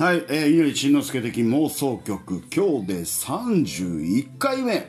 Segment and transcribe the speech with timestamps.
[0.00, 4.88] はい、えー、稲荷慎之介的妄想曲、今日で31回目。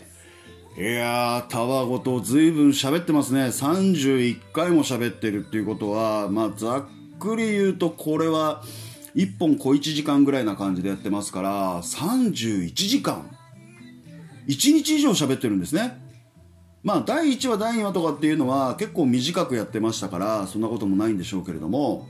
[0.77, 3.41] いやー、たわごとずいぶん喋ってますね。
[3.47, 6.83] 31回も喋ってるっていうことは、まあ、ざっ
[7.19, 8.63] くり言うと、これは、
[9.13, 13.29] 1本小1時間ぐらいな感じでやってますから、31時間。
[14.47, 16.01] 1日以上喋ってるんですね。
[16.83, 22.07] まあ、第1話、第2話とかっていうのは結構短くやってましたから、そんなこともないんでしょうけれども、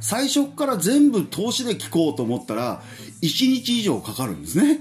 [0.00, 2.82] 最初から全部投資で聞こうと思ったら、
[3.22, 4.80] 1日以上かかるんですね。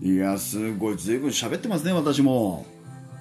[0.00, 2.66] いや、すごい、随分喋ってますね、私も。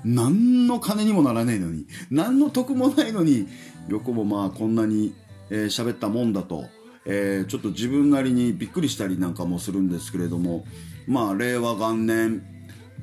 [0.03, 3.47] 何の金にもならないのに、何の得もないのに、
[3.87, 5.13] よくもまあこんなに
[5.49, 6.65] 喋、えー、ったもんだと、
[7.05, 10.65] えー、ちょっと自分なりにびっくりしたりなんかもするんですけれども、
[11.07, 12.43] まあ令和元年、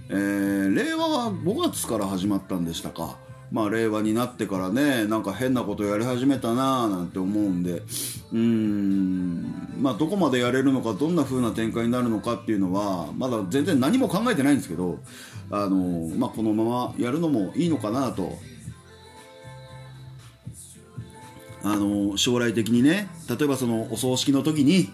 [0.09, 3.19] えー、令和は5月から始まったんでしたか。
[3.51, 7.83] まあ、令和になってからねなんか変なことやり始めたなーなんて思うんで。
[8.33, 9.73] うん。
[9.81, 14.99] まあどこまでやれるのかどんな風な展開になるのかっていうのはまだ全然何も考えてないんですけど
[15.51, 18.39] あの、まあ、このままやるのもいいのかなと。
[21.63, 24.89] あの将来的にね例えばそのお葬式の時に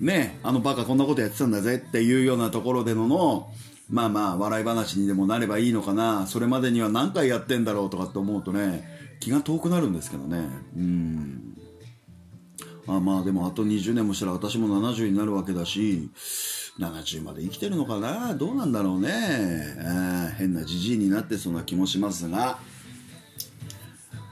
[0.00, 3.50] ねあのバカこんなことやってたんだぜっていうようなところでのの
[3.88, 6.26] まあまあ笑い話にでもなればいいのかな。
[6.26, 8.84] それまでには何回やってんだろうとかって思うとね
[9.20, 10.48] 気が遠くなるんですけどね。
[10.76, 11.56] うん。
[12.88, 16.08] あまあでもあと20年もしたら私も70になるわけだし
[16.78, 18.34] 70まで生きてるのかな。
[18.34, 19.08] どうなんだろうね。
[20.38, 22.58] 変なじじいになってそうな気もしますが。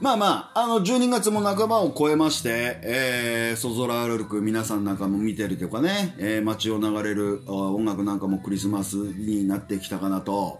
[0.01, 10.59] まあまあ、あの、12月も半ばを超えまして、えー、そぞら歩く皆さんなんかも見てるとかね、えー、街を流れる音楽なんかもクリスマスになってきたかなと、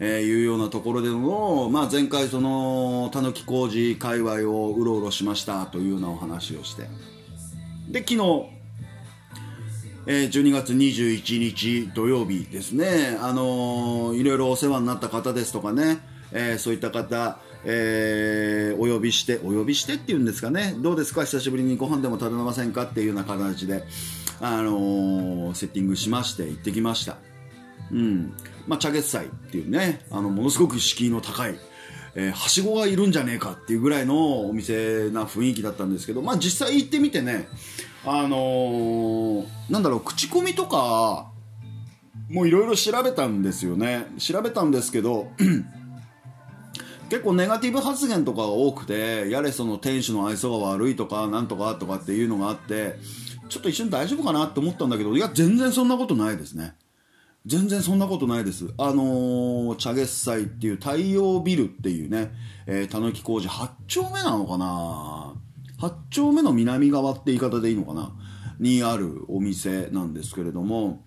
[0.00, 6.82] えー、いうようなところでの、まあ前回その、たぬき工事界隈をうろうろしましたというようなお話をして、
[7.88, 8.18] で、昨日、
[10.06, 16.00] えー、12月21日土曜日ですね、あのー、いろいろお世話になった方ですとかね、
[16.32, 22.84] えー、そういった方、えー、お呼びして、お呼びしてっていうんですかね、どうですか、久しぶりにご飯でも食べませんか？
[22.84, 23.84] っていうような形で、
[24.40, 27.16] あのー、セッティングしまして、行ってきました。
[27.90, 28.32] うん。
[28.66, 31.58] まあ、茶月祭っていうね、あの、ものすごく敷居の高い、
[32.14, 37.48] えー、はしごがいるんじゃねえかっていうぐらいのお店な雰囲気だったんですけど、まあ、実際行ってみてね、
[38.04, 41.32] あのー、なんだろう、口コミとか、
[42.30, 44.06] もういろいろ調べたんですよね。
[44.18, 45.32] 調べたんですけど、
[47.08, 52.96] 結構ネガティブ発言とかが多くてやれその店主の愛想が悪いとかなんとかとかっていうのがあって
[53.48, 56.74] ちょっと一瞬大丈夫かなって思ったんだけどいや全然そんなことないですね。
[57.46, 58.66] 全然そんなことないです。
[58.76, 62.30] あのー、茶月祭っていう太陽ビルっていうね
[62.90, 65.34] たぬき工事8丁目なのかな
[65.80, 68.12] ？8丁目の南側って言い方でいいのかな？
[68.58, 71.04] にあるお店なんですけれども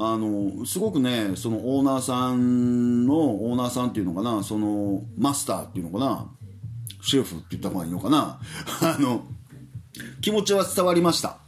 [0.00, 6.30] あのすごくねそのオーナーさんのオーナーさんっていうのかなそのマスターっていうのかな
[7.02, 8.40] シェフって言った方がいいのかな
[8.80, 9.24] あの
[10.20, 11.38] 気持ちは伝わりました。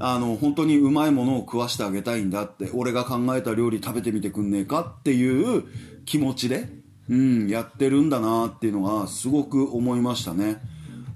[0.00, 5.64] あの本当にうまいものを食わしてあげたいんだって俺が考えた料理食べてみてくんねえかっていう
[6.04, 6.68] 気持ちで、
[7.08, 10.62] うん、やってるんだなっていうのがすごく思いましたね。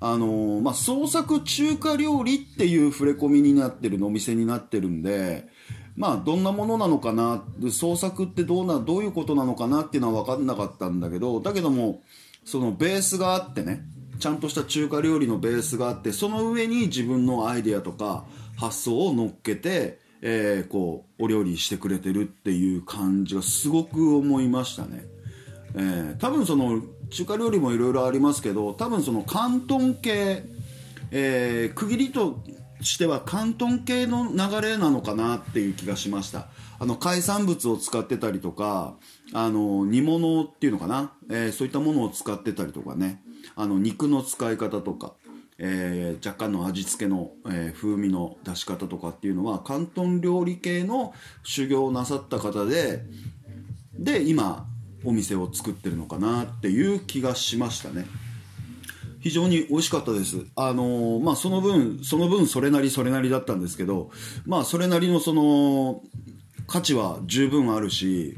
[0.00, 5.46] あのまあ、創作中華料理っていう触れ込みになってるのお店になってるんで
[5.96, 12.02] まあどんなものなのかな創作ってどうなどういうことなのかなっていうのは分かんなかったんだけどだけども
[12.44, 13.82] そのベースがあってね
[14.18, 18.24] ちゃんとした中華料理のベースがあってその上に自分のアイデアとか
[18.56, 25.04] 発想を乗っけて、えー、こうお料理してくれてるっていう感じがすごく思いましたね。
[25.74, 30.44] えー、多分その中華料理もいろいろありますけど多分その広東系、
[31.10, 32.42] えー、区切りと
[32.84, 36.48] しては広東系の流れなのかなっていう気がしました。
[36.78, 38.96] あの海産物を使ってたりとか
[39.32, 43.22] あの煮物っていうのかな、えー、そういったものを使ってたりとかね。
[43.54, 45.14] あの肉の使い方とか、
[45.58, 51.12] えー、若干の味付けの、えー、風味の出し方とかっていうのは広東料理系の
[51.42, 53.04] 修行をなさった方で
[53.94, 54.66] で今
[55.04, 58.06] お店を作ってるのかなっていう気がしましたね。
[59.22, 60.44] 非常に美味しかったです。
[60.56, 64.10] あの、まあ、その分、その分それなりそれなりだったんですけど、
[64.44, 66.02] まあ、それなりのその、
[66.66, 68.36] 価値は十分あるし、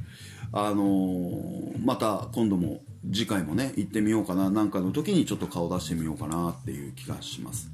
[0.53, 2.83] あの、また今度も
[3.13, 7.71] 次回もね、行ってみようかな、なんかの時にちょっと顔出してみようかなっていう気がします。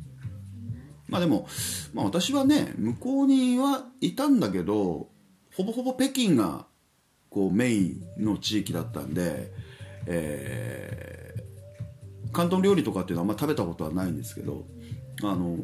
[1.08, 1.48] まあでも、
[1.92, 5.08] まあ私はね、向こうにはいたんだけど、
[5.56, 6.66] ほぼほぼ北京が
[7.28, 9.52] こうメインの地域だったんで、
[10.06, 11.29] えー、
[12.32, 14.64] 広東料理とかっていうのはあんま食べたことはないんですけど
[15.22, 15.56] あの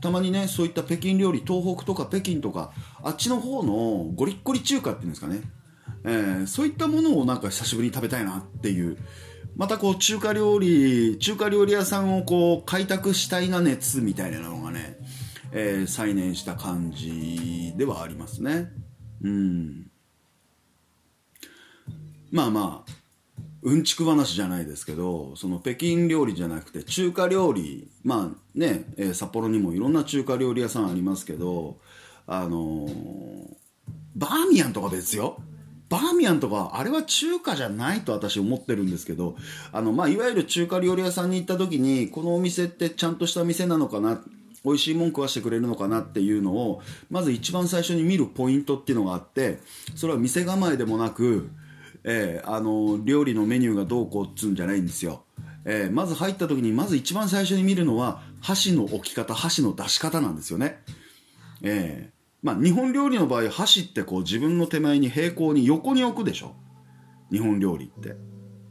[0.00, 2.72] たまにねそういった北京料理東北とか北京とか
[3.02, 5.42] あっちの方のゴリッゴリ中華っていうんですかね、
[6.04, 8.96] えー、そういったものをなんか久しぶりに食べたいなっていう
[9.56, 14.98] またこう中華料理中華料理屋さんをこう開拓したいな熱みたいなのがね、
[15.52, 18.70] えー、再燃した感じではありますね
[19.22, 19.86] うん
[22.30, 22.92] まあまあ
[23.66, 27.88] うんちく話じゃないですけどその北京料理じゃなくて中華料理。
[28.04, 31.76] まあね、えー、札幌にもいろんな中華料理屋さんありますけど
[32.28, 33.56] あのー、
[34.14, 35.42] バーミヤンとかですよ。
[35.88, 39.36] バーミヤンとかあれは中華じゃないと私思ってるんですけど
[39.72, 44.20] あの、まあ、いわゆる中華料理屋さんに行った時にこのお店ってちゃんとした店なのかな
[44.64, 49.58] 美味しいもん食わしてくれるのかなっていうのをまず一番最初に見るポイントっていうのがあって
[49.94, 51.50] それは店構えでもなく、
[52.06, 55.24] えー、あの料理のメニューがどうこうっつうんじゃないんですよ、
[55.66, 60.78] えー、まず入った時にまず一番最初に見るのは箸の置き方箸の出し方なんですよね、
[61.62, 62.16] えー
[62.46, 66.54] まあ、日本料理の場合箸ってこう自分の手前に平行に横に置くでしょ。
[67.32, 68.14] 日本料理って。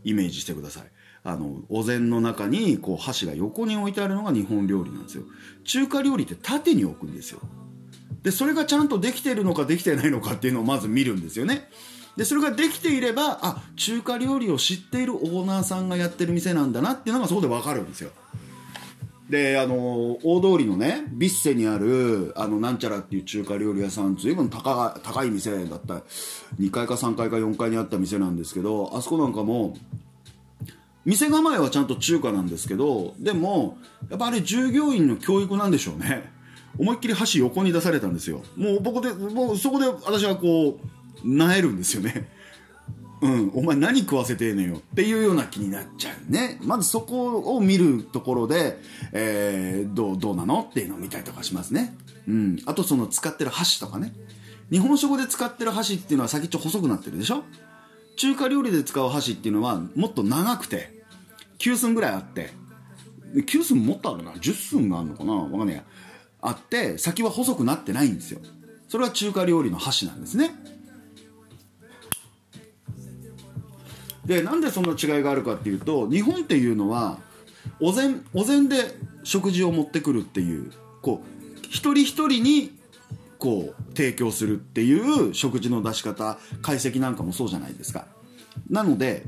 [0.05, 0.83] イメージしてください。
[1.23, 5.23] あのお膳の中にこう箸が横に置いてあるのが日本料理なんですよ。
[5.65, 7.41] 中華料理って縦に置くんですよ。
[8.21, 11.67] でそれがちゃんとできてるのかできてないのかっていうのをまず見るんですよね。
[12.17, 18.11] でそれができていればあ中華料理を知っているオーナーさんがやってる店なんだなっていうのがそこで分かるんですよ。
[19.29, 26.03] であの大通りのねビッセにあるあのなんちゃらっていう中華料理屋さん随分高高い店だった
[26.59, 29.75] 2階か3階か4階にあった店なんですけどあそこなんかも
[31.05, 33.77] 店構えはちゃんと中華なんですけどでも
[34.09, 36.33] やっぱあれ従業員の教育なんでしょうね。
[36.77, 38.41] 思いっきり箸横に出されたんですよ。
[38.57, 40.94] もう僕でもうそこで私はこう
[41.25, 42.29] なえるんですよね
[43.21, 46.59] うん、お前何食わせてんねんよっていうような気になっちゃうね。
[46.61, 48.77] まずそこを見るところで、
[49.13, 51.95] えー、どう、どうなのっていうのを見たりとかしますね。
[52.27, 52.57] うん。
[52.65, 54.13] あとその使ってる箸とかね。
[54.69, 57.43] 日本食で使ってる箸っていうのは先っちょ細くなってるでしょ？
[58.17, 61.03] 中華料理で使う箸っていうのはもっと長くて、
[61.59, 62.51] 9寸ぐらいあって、
[63.35, 65.33] 9寸もっとあるな？10寸があるのかな？
[65.33, 65.83] わかんないや。
[66.41, 68.41] あって、先は細くなってないんですよ。
[68.87, 70.51] それは中華料理の箸なんですね。
[74.25, 77.19] でなんでそんな違いがあるかっていうと日本っていうのは
[77.79, 78.77] お膳お膳で
[79.23, 82.71] 食事を持ってくるっていうこう一人一人に
[83.37, 88.07] こう提供するっていう食事の出し方解析なんかもそうじゃないですか。
[88.69, 89.23] なので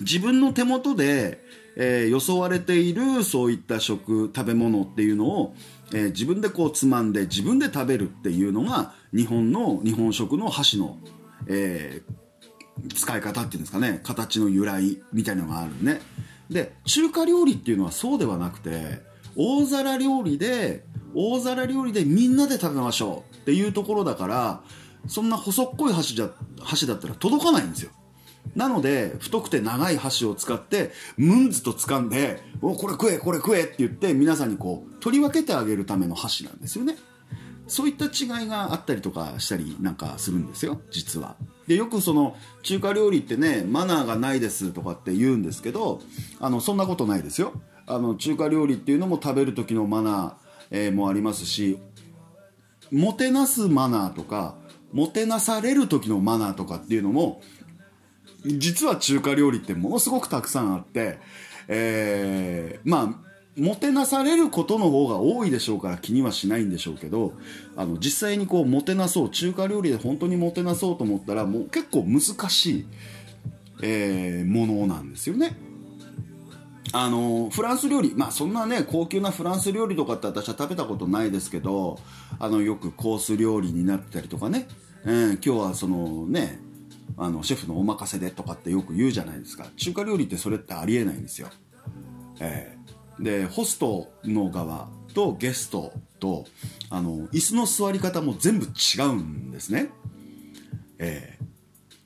[0.00, 1.42] 自分の手元で、
[1.76, 5.54] えー、装われているそういった食食べ物っていうのを、
[5.92, 10.98] えー、自分でこうつまんで自分で食べるっていうのが日本の日本食の箸の、
[11.46, 12.12] えー、
[12.94, 14.00] 使い方っていうんですかね。
[14.02, 16.00] 形の由来みたいのがあるね。
[16.50, 19.00] で中華料理っていうのはそうではなくて
[19.36, 20.84] 大皿料理で
[21.14, 24.62] 大皿料理でみんなで食べましょうっていうところだから
[25.06, 26.30] そんな細っこい箸じゃ
[26.60, 27.90] 箸だったら届かないんですよ。
[28.54, 36.96] なので太くて長い箸を使ってムンズと掴んで「おこれ食えこれ食え」って言って皆さんにこう取り分けてあげるための箸なんですよね。
[37.66, 41.36] そういった違いがあったりとかしたりなんかするんですよ実は。
[41.66, 46.00] でよくその中華料理ってねマナーがないですとかって言うんですけど
[46.40, 47.52] あのそんなことないですよ。
[47.86, 50.32] あの中華料理っていうのも食べる時のマナー、
[50.70, 51.78] えー、もありますし
[52.90, 54.56] もてなすマナーとか
[54.92, 57.42] もてなされる時のマナーとかっていうのも
[58.46, 61.18] 実は中華料理ってものすごくたくさんあって、
[61.68, 67.34] えー、まあもてなされることの方が多いでしょうから気にはしないんでしょうけど
[67.76, 72.20] あの実際にこうもてなそう中華料理で本当にもてなそうと思ったらもう結構難
[72.50, 72.86] しい、
[73.82, 75.56] えー、ものなんですよね。
[76.92, 81.98] あのフランス料理まあそんなね高級なフランス料理とかって私は食べたことないですけど
[82.38, 84.68] あのよくコース料理になったりとかね、
[85.04, 86.60] えー、今日はそのね
[87.16, 91.48] あのシェフのお任せでとかってよく言うじゃないですか中華料理ってそれってありえないんですよ。
[92.40, 92.83] えー
[93.20, 96.46] でホストの側とゲストと
[96.90, 99.90] あの椅子の座り方も全部違うんですね。
[100.98, 101.38] え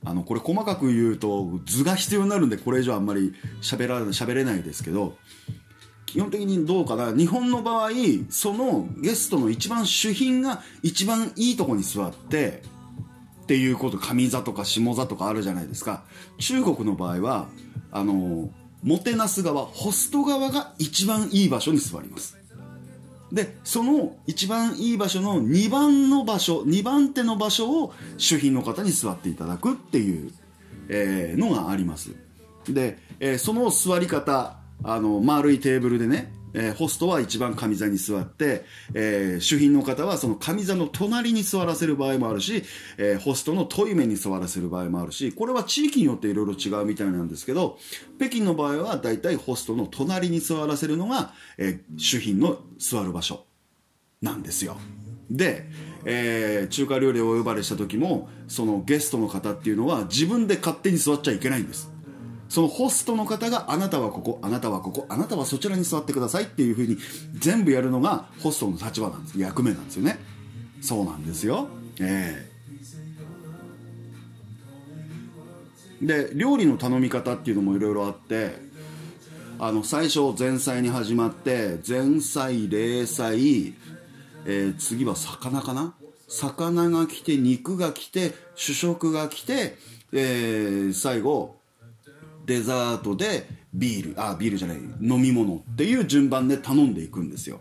[0.05, 5.17] ー、あのこれ細かく言うと図が必要になるんでこれ以上あんまり喋ら喋れないですけど
[6.07, 7.15] 基本的にどうかな。
[7.15, 7.91] 日本の場合
[8.31, 12.63] そのゲストの一番主賓が一番いいとこに座って
[13.43, 16.05] っていうこと上座とか下座とかあるじゃないですか。
[16.39, 17.49] 中国の場合は
[17.91, 18.51] あの
[18.83, 22.37] もてなす側ホスト側が一番いい場所に座ります。
[23.33, 30.33] でその一番いい場所の2番の場所2番手の場所を主賓の方に座っていただくっていう、
[30.89, 32.15] えー、のがあります。
[32.67, 38.65] で、えー、その座り方あの丸いテーブルでねえー、ホストは一番上座に座って、
[38.95, 42.65] えー、主賓の方はその上座の隣に座らせる場合もあるし、
[42.97, 47.79] えー、ホストの遠い面に座らせる場合もあるし、これは地域によっていろいろ違うみたいなんですけど、
[48.19, 53.45] 北京の場合はだいたいホストの隣に座らせるのが、え主賓の座る場所
[54.23, 54.77] なんですよ。
[55.31, 55.67] で、
[56.05, 61.91] えー、中華料理をお呼ばれした時もそのゲストの方っていうのは自分で勝手に座っちゃいけないんです
[62.49, 66.97] そのホストの方があなたはここあなたはここあなたはそちらに座ってくださいっていうふうに
[67.35, 69.39] 全部やるのがホストの立場なんです。
[69.39, 70.19] 役目なんですよね。
[70.81, 71.69] そうなんですよ。
[72.01, 72.49] え
[76.01, 76.05] え。
[76.05, 78.57] ー、で料理の頼み方っていうのもいろいろあって
[79.59, 83.75] あの最初前菜に始まって前菜冷菜
[84.47, 85.95] えー、次は魚かな？
[86.29, 89.77] 魚が来て肉が来て主食が来て、
[90.13, 91.58] えー、最後
[92.49, 97.61] デザートでビールあビールじゃない飲み物っていう順番で頼んでいくんですよ。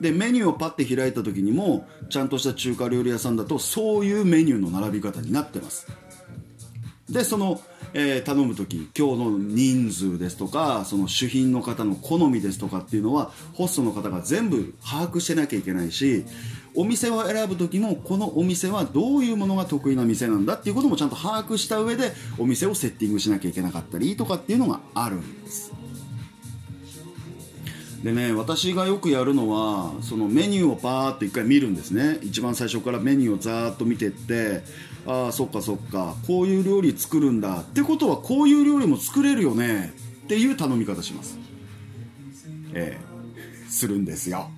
[0.00, 5.86] でメニューをパッて開いた時にもちゃんとした中華料理屋さんだとそういうメニューの並び方になってます。
[7.10, 7.60] でその
[7.94, 16.24] えー、頼む時今日の人数ですとかその主賓の方の好みですとかっていうのはホストの方が全部把握してなきゃいけないし
[16.74, 25.72] お店を選ぶ時もこのお店はどういうものが得意な店なんだっていうこともちゃんと把握した上でお店をセッティングしなきゃいけなかったりとかっていうのがあるんです。
[28.02, 32.18] でね私がよくやるのはそのメニューをパーッと一回見るんですね。
[32.22, 34.62] 一番最初からメニューをざーっと見てって
[35.06, 39.92] ああそっかそっかこういう料理作るんだってことはこういう料理も作れるよね。
[40.24, 41.38] っていう頼み方します。
[42.74, 44.48] ええ、するんですよ。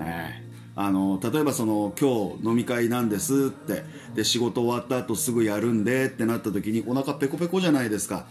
[0.00, 0.49] ええ。
[0.76, 3.84] あの例えばその今日飲み会なんですって。
[4.14, 8.26] で仕事終わった後すぐやるんでってなった時にお腹ペコペコじゃないですか。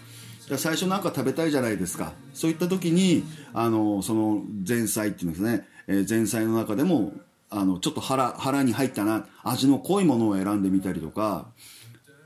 [0.58, 2.14] 最初なんか食べたいじゃないですか。
[2.34, 7.14] そういった時にあのその前菜っていうんですね、えー、前菜の中でも
[7.50, 11.48] あのちょっと腹腹に入ったな味の濃いものを選んでみたりとか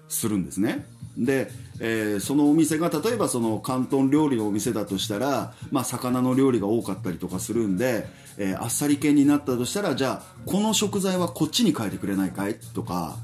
[0.08, 0.86] するんですね。
[1.18, 12.56] で、えー、そのお店が例えばその広東料理のお店だとしたら、まあ、魚の料理が多かったりとかするんで、えー、あっさり系になったとしたらじゃあこの食材はこっちに変えてくれないかい？
[12.56, 13.18] とか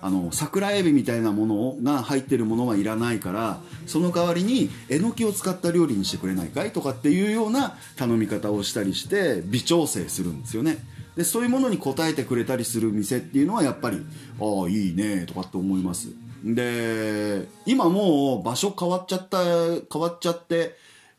[0.00, 6.72] あの桜エビみたいなものが入ってるものはいらないからその代わりにえのきを使った料理にしてくれないかい？
[6.72, 10.78] とかっていうような頼み方をしたりして微調整するんですよね。
[11.16, 14.04] でそういうものに応えてくれたりする店っていうのはやっぱり
[14.40, 16.08] ああいいねとかって思います。
[16.44, 20.76] で今もう場所変わっちゃった変わっちゃって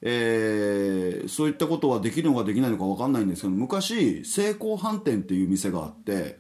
[0.07, 6.37] えー、そういったことはできるのかできないのか分かんないんですけど昔成功飯店っていう店があって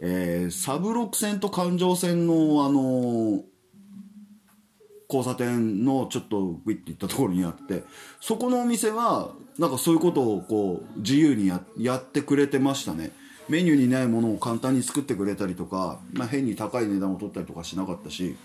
[0.00, 3.42] えー、サブロク線と環状線の、あのー、
[5.08, 7.82] 交差点のちょっとグイッて行ったところにあって
[8.20, 13.10] そこのお店はなんかそういうことをこう自由にややってくれてましたね。
[13.48, 18.36] メニューにないものを簡単に作ってくれたりとか、まあ、変に高い値段を取ったりとかしなかったし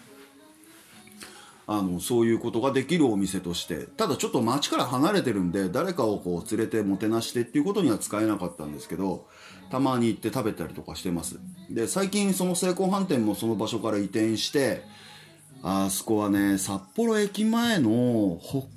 [1.66, 9.28] あのそういうことができるお店としてただちょっと街から離れてるんで誰かをこう連れてもてなしてっていうことには使えなかったんですけど
[9.72, 11.40] たまに行って食べたりとかしてます。
[11.70, 14.84] で最近その成功飯店もその場所から移転して
[15.64, 18.68] あそこはね札幌駅前の北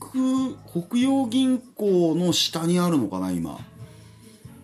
[0.86, 3.58] 北洋銀行の下にあるのかな今。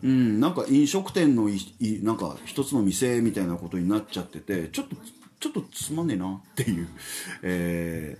[0.02, 4.96] うんなんか飲食店のいいなんか一つの店みたいなことになっちゃっててちょっと
[5.38, 6.88] ちょっとつまんねえなっていう
[7.42, 8.18] え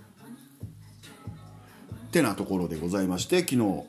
[2.09, 3.83] ー、てなところでございまして昨日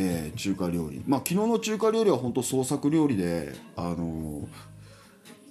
[0.00, 1.02] えー、中華料理。
[1.08, 4.46] まあ昨日の中華料理は本当創作料理であのー、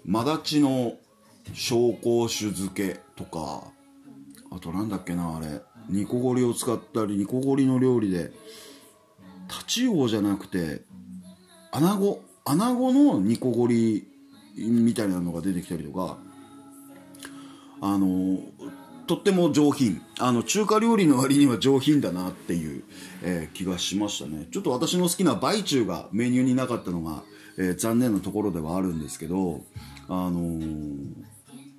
[0.05, 0.93] マダチの
[1.53, 3.63] 紹興酒漬けとか
[4.51, 8.31] あとなんだっけなあれ煮こごりを使ったり煮こごりの料理で
[9.47, 10.81] タチウオじゃなくて
[11.71, 14.07] アナゴアナゴの煮こごり
[14.55, 16.17] みたいなのが出てきたりとか
[17.81, 18.39] あの
[19.07, 20.01] とっても上品。
[20.19, 22.83] あの中華料理の割には上品だなっていう、
[23.23, 24.47] えー、気がしましたね。
[24.51, 27.23] ちょっと私の好きなバイチュウがメニューになかったのが、
[27.57, 29.61] えー、残念なところではあるんですけど
[30.09, 31.13] あのー、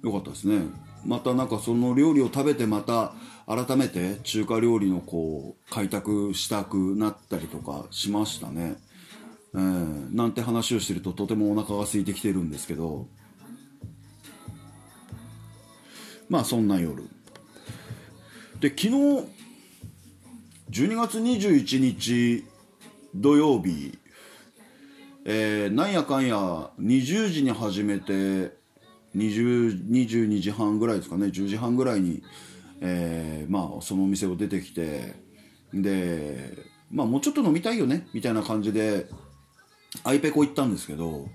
[0.05, 0.63] よかったですね。
[1.05, 3.13] またなんかその料理を食べてまた
[3.47, 8.77] 改めて中華料理のこう開拓したくなったりとかしましたね、
[9.55, 13.07] えー、なんて話をしてるととてもお腹が空いてきてるんですけど。
[16.29, 17.05] まあそんな夜。
[18.61, 18.89] で昨日
[20.71, 22.45] 12月21日
[23.15, 23.97] 土曜日、
[25.25, 26.37] えー、なんやかんや
[26.81, 28.57] 20時に始めて
[29.17, 31.27] 20 22時半ぐらいですかね。
[31.27, 32.23] 10時半ぐらいに、
[32.81, 35.27] えー、まあそのお店を出てきて。
[35.73, 36.57] で
[36.91, 39.07] まあもうちょっと飲みたいよねみたいな感じで
[40.05, 41.29] アイペコ行ったんですけど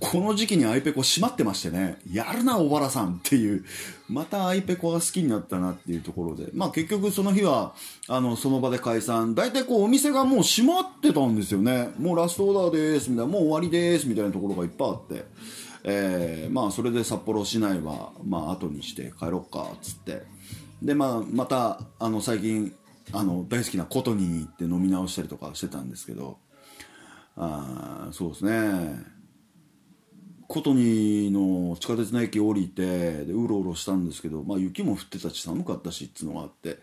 [0.00, 3.64] この時期にアイペコ閉まってましてね、やるな、小原さんっていう、
[4.08, 7.74] またアイペコが好きになったなっていうところで、まあ結局その日は、
[8.06, 9.34] あの、その場で解散。
[9.34, 11.90] 大体こうお店がもう閉まってたんですよね。
[11.98, 15.24] もうラストオーダーです、みたいな、もう終わりです、みたいなところがいっぱいあって。
[15.84, 20.22] えー、まあそれで札幌市内は、まあ後にして帰ろっか、つって。
[20.80, 22.72] で、まあまた、あの最近、
[23.12, 26.38] あの大好きなコトニーに行って飲み直したりとかしてたんですけど、
[27.38, 29.18] あそうですね。
[30.48, 36.78] コトニーの地下鉄の駅降りてでうろうろしたんですけど、まあ、雪も降ってたし寒かったしっつうのがあって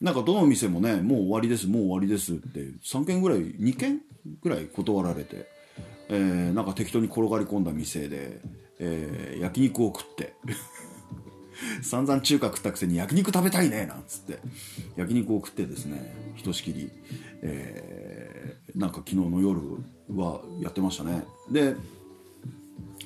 [0.00, 4.00] なんかどの店もねもう終わりですもう終わりですって3軒ぐらい2軒
[4.42, 5.48] ぐらい断られて、
[6.08, 8.40] えー、なんか適当に転がり込んだ店で、
[8.80, 10.34] えー、焼肉を食って
[11.82, 14.40] 散々中華食ったくせに焼肉食べたいねなんつって
[14.96, 16.90] 焼肉を食ってですねひとしきり、
[17.42, 18.05] えー、
[18.76, 19.60] なんか昨日の夜
[20.14, 21.74] はやってましたねで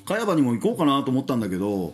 [0.05, 1.93] 茅場にも行こうかなと思ったんだけど、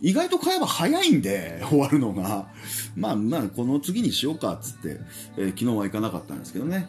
[0.00, 2.48] 意外と茅場早いんで、終わるのが。
[2.96, 5.00] まあ、まあ、この次にしようか、っつって、
[5.36, 6.88] えー、昨日は行かなかったんですけどね。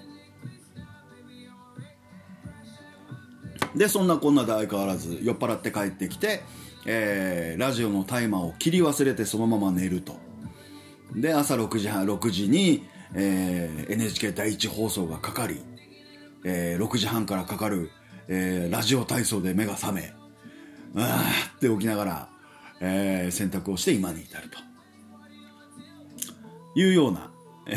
[3.76, 6.42] で、そんなこんなで相変わらず酔っ払って帰ってきて、
[6.86, 10.18] えー、ラジオのタイマーを切り忘れてそのまま寝ると。
[11.16, 15.62] で、朝6時半、6時に、えー、NHK 第一放送がかかり、
[16.44, 17.92] えー、6時半からかかる、
[18.28, 20.14] えー、ラジオ体操で目が覚め、
[20.96, 22.30] あーって起きながら、
[22.82, 24.70] えー、洗濯をして今に至ると。
[26.76, 27.32] いうような、
[27.68, 27.76] え、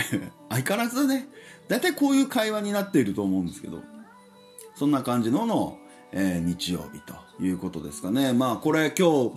[0.51, 1.29] 相変わらずだね、
[1.69, 3.81] 大体こういう会話になっていると思うんですけど、
[4.77, 5.79] そんな感じのの、
[6.13, 7.15] えー、日曜日と
[7.47, 8.33] いうことですかね。
[8.33, 9.33] まあこれ今日、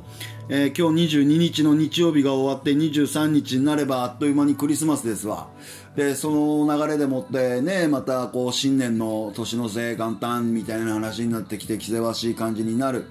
[0.50, 5.48] えー、今日22日の日曜日が終わって23日になればあっという間にクリスマスですわ。
[5.96, 13.06] で、その流れでもってね、またこう新年の年の瀬元旦みたいな話になってきて、気ぜわしい感じになる。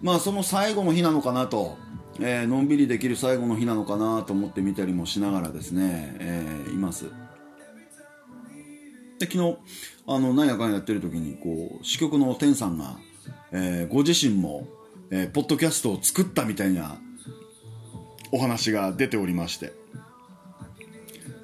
[0.00, 1.76] まあその最後の日なのかなと、
[2.18, 7.06] えー、のんびりできる最後の日なのかなと思って見たりもしながらですね、えー、います。
[9.18, 9.56] で昨日
[10.06, 12.96] あの何やかんやってる時にこう支局の天さんが、
[13.52, 14.66] えー、ご自身も、
[15.10, 16.96] えー、ポッドキャストを作ったみたいな
[18.30, 19.72] お話が出ておりまして、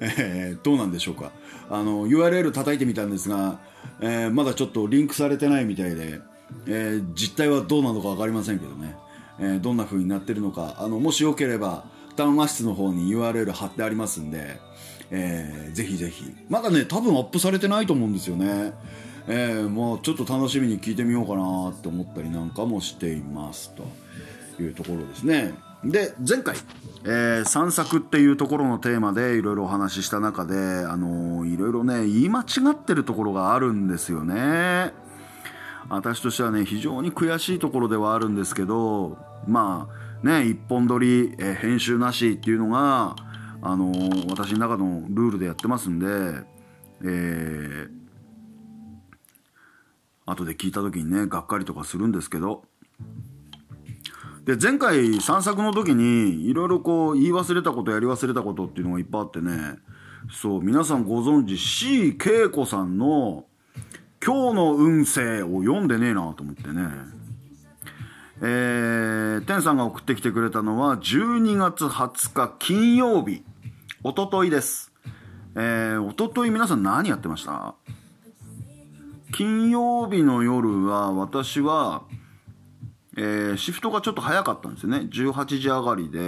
[0.01, 1.31] えー、どうなんでしょうか。
[1.69, 3.59] あの URL 叩いてみたんですが、
[4.01, 6.19] えー、まだちょっとリンクされてないみたいで
[6.67, 8.95] えー、実態はどうなのか分かりませんけどね、
[9.39, 10.75] えー、どんな風になってるのか。
[10.79, 14.59] あのもしよければ談話室の方に URL 貼ってありますんで、
[15.11, 16.25] えー、ぜひぜひ。
[16.49, 18.73] まだね多分アップされてないと思うんですよね。
[19.29, 23.87] えー、もうちょっと楽しみに聞いてみようかなって思ったりなんかもしていますと。
[24.63, 25.53] いうところですね。
[25.83, 26.57] で前回、
[27.05, 34.91] えー、散策っていうところのテーマでいろいろお話しした中であの、いろいろね言い間違ってるところがあるんですよね。
[35.87, 39.89] 私としてはね非常に悔しいところではあるんですけどま
[40.21, 43.15] あね一本撮り、えー、編集なしっていうのが
[43.61, 46.05] あのー、私の中のルールでやってますんで
[47.01, 47.89] えー、
[50.29, 52.63] 後で聞いた時にねがっかりとかするんですけど
[54.45, 59.77] で前回散策の時にいろいろこう言い忘れたことやり忘れたことっていうのがいっぱいあってね
[60.31, 63.45] そう皆さんご存知 C 恵子さんの
[64.23, 66.83] 今日の運勢を読んでねえなと思ってね。
[68.41, 73.43] えー、天さんが送ってきてくれたのは12月20日金曜日、
[74.03, 74.91] おとといです。
[75.55, 77.75] えー、おととい皆さん何やってました？
[79.31, 82.03] 金曜日の夜は私は、
[83.17, 85.07] えー、シフトがちょっと早かったんですよね。
[85.11, 86.19] 18時上がりで、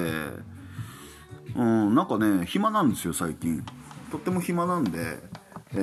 [1.55, 3.63] うん、なんかね、暇なんですよ、最近。
[4.11, 5.19] とっても暇なんで、
[5.73, 5.77] え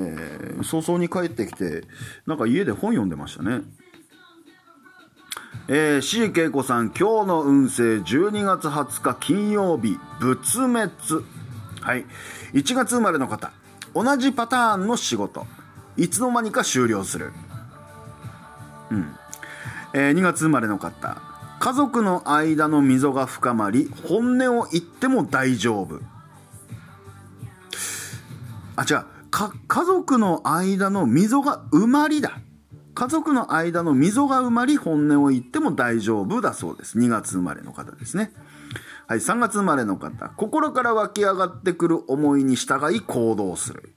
[0.59, 1.85] ー、早々に帰ってきて、
[2.27, 3.63] なんか家で本読んでましたね。
[5.71, 10.91] えー、C 恵子さん、今日の運勢12月20日金曜日、仏滅。
[11.81, 12.07] はい。
[12.55, 13.53] 1月生まれの方、
[13.95, 15.47] 同じパターンの仕事。
[15.99, 17.33] いつの間にか終了する。
[18.91, 19.17] うん。
[19.93, 21.21] えー、2月生まれの方、
[21.59, 26.01] 家族の間の溝が深まり、本音を言っても大丈夫。
[28.77, 29.05] あ、違う。
[29.31, 32.39] か、家族の間の溝が埋まりだ。
[32.95, 36.97] 家族の間の溝が埋まり、本音を言っても大丈夫だそうです。
[36.99, 38.33] 2月生まれの方ですね。
[39.09, 40.29] はい、3月生まれの方。
[40.37, 43.95] 心から湧き上がってくる思いに従い行動する。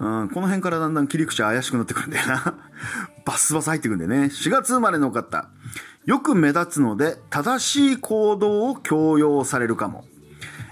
[0.00, 2.54] うん、この辺からだんだん切り口怪しくなってくるんだよな。
[3.26, 4.28] バスバス入ってくるんだよね。
[4.28, 5.50] 4月生まれの方。
[6.06, 10.06] よく目立つので、正しい行動を強要されるかも。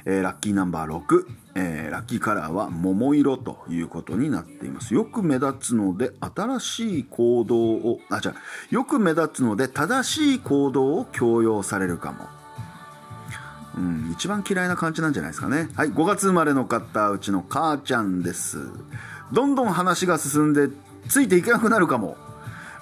[0.06, 4.94] えー、ラッキーナンバー6、えー、ラッキーカラーは桃色ということになっています。
[4.94, 8.34] よく目立つので新しい行動を、あ、じゃ
[8.70, 12.26] よく目立つので正しい行動を強要されるかも。
[13.76, 15.68] うん、一番嫌いな感じなんじゃないですかね。
[15.76, 18.70] はい、5月生まれの方、うちの母ちゃんです。
[19.32, 20.68] どんどん話が進んで、
[21.08, 22.16] ついていけなくなるかも。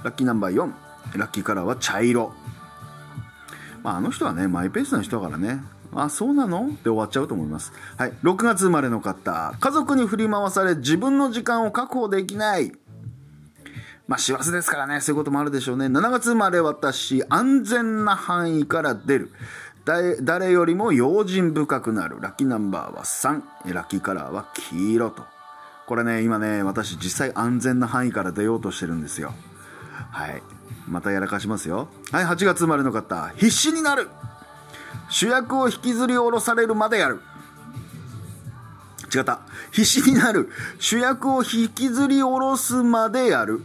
[0.05, 0.73] ラッキーナンバー4、
[1.19, 2.33] ラッキーカラーは茶色。
[3.83, 5.63] まあ、あの人はね、マイペースな人だからね、
[5.95, 6.67] あ、そうなの？
[6.67, 7.73] って終わっちゃうと思います。
[7.97, 8.13] はい。
[8.23, 9.55] 6月生まれの方。
[9.59, 12.73] 家族に振り回され自分の時間を確保できない。
[14.07, 15.87] まあ、師走ですからね、そういうこともあるでしょうね。
[15.87, 19.33] 7月生まれ私、安全な範囲から出る。
[20.23, 22.19] 誰よりも用心深くなる。
[22.21, 23.73] ラッキーナンバーは3。
[23.73, 25.25] ラッキーカラーは黄色と。
[25.87, 29.35] これね、今ね、私実際安全な範囲から出ようとしてるんですよ。
[30.11, 30.43] はい。
[30.89, 31.89] またやらかしますよ。
[32.13, 33.33] はい、8月生まれの方。
[33.37, 34.09] 必死になる
[35.09, 37.21] 主役を引きずり下ろされるまでやる。
[39.15, 39.41] 違った。
[39.71, 40.49] 必死になる。
[40.79, 43.63] 主役を引きずり下ろすまでやる。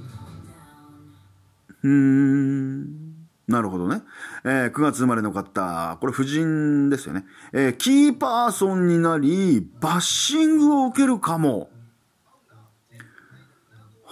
[1.84, 3.12] うーん。
[3.48, 4.02] なるほどね。
[4.44, 7.26] えー、9月生まれの方、これ婦人ですよね。
[7.54, 11.70] えー、キーパーソンになり、バッシングを受けるかも。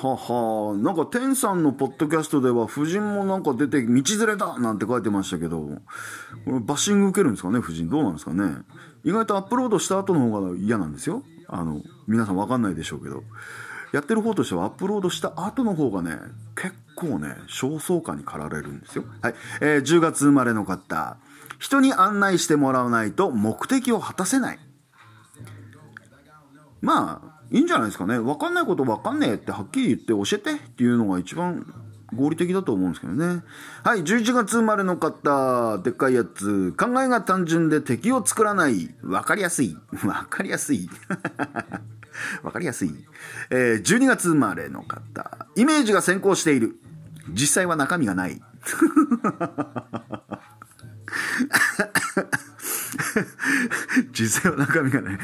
[0.01, 0.77] はは。
[0.77, 5.81] なんか天さんのポッドキャストでは夫人もなんか出て道連れだなんて書いてましたけどこ
[6.51, 7.89] れバッシング受けるんですかね夫人。
[7.89, 8.63] どうなんですかね。
[9.03, 11.23] 意外とアップロードした後の方が嫌なんですよ。
[11.47, 13.23] あの皆さん分かんないでしょうけど。
[13.91, 16.15] やってる方としてはアップロードした後の方がね
[16.55, 19.03] 結構ね焦燥感に駆られるんですよ。
[19.21, 21.17] はい、えー、10月生まれの方。
[21.57, 24.59] 人に案内してもらわないと目的を果たせない。
[26.81, 28.17] まあいいんじゃないですかね。
[28.19, 31.65] わかんないことわかんねえってはっきり言って教えてっていうのが一番
[32.13, 33.43] 合理的だと思うんですけどね。
[33.83, 36.73] はい、11月生まれの方、でっかいやつ。
[36.73, 38.93] 考えが単純で敵を作らない。
[39.03, 39.77] わかりやすい。
[40.05, 40.89] わかりやすい。
[42.43, 42.93] わかりやすい。
[43.49, 45.47] えー、12月生まれの方。
[45.55, 46.79] イメージが先行している。
[47.31, 48.41] 実際は中身がない。
[54.11, 55.19] 実際は中身がね、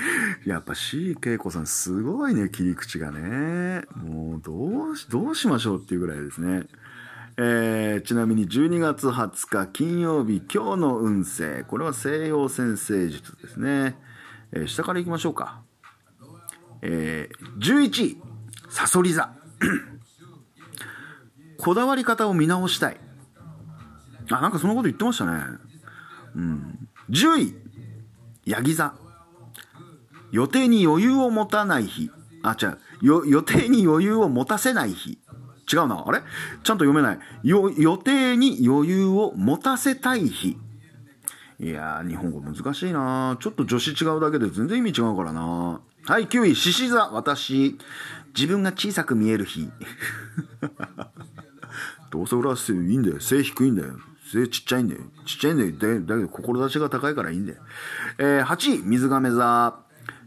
[0.46, 3.84] やっぱ C 恵子さんすごいね、切り口がね。
[3.96, 6.68] もうどうし、どうしましょうっていうぐらいですね。
[7.38, 11.66] えー、ちなみに12月20日金曜日今日の運勢。
[11.68, 13.98] これは西洋先生術ですね。
[14.52, 15.62] えー、下から行きましょうか。
[16.82, 18.22] えー、11位、
[18.70, 19.34] サソリ座。
[21.58, 22.98] こだわり方を見直したい。
[24.32, 25.44] あ、なんかそんなこと言ってましたね。
[26.36, 26.85] うん。
[27.10, 27.56] 10位、
[28.46, 28.94] ヤギ座。
[30.32, 32.12] 予定に余裕を持たない日。
[32.44, 33.28] あ、違う。
[33.28, 35.20] 予定に余裕を持たせない日。
[35.72, 36.04] 違うな。
[36.06, 36.22] あれ？
[36.64, 37.20] ちゃんと読めない。
[37.44, 40.58] よ予定に余裕を持たせたい日。
[41.60, 47.10] いやー、日本語難しいなちょっと助詞違うだけで全然意味違うからなはい、9位、獅子座。
[47.14, 47.78] 私。
[48.36, 49.70] 自分が小さく見える日。
[52.12, 53.20] どうせ俺はいいんだよ。
[53.20, 53.98] 背低いんだよ。
[54.32, 55.02] ちっちゃいんだよ。
[55.26, 56.02] ちっちゃいんだよ。
[56.02, 57.60] だけど、志が高いからいいんだよ。
[58.18, 59.80] えー、8位、水亀座。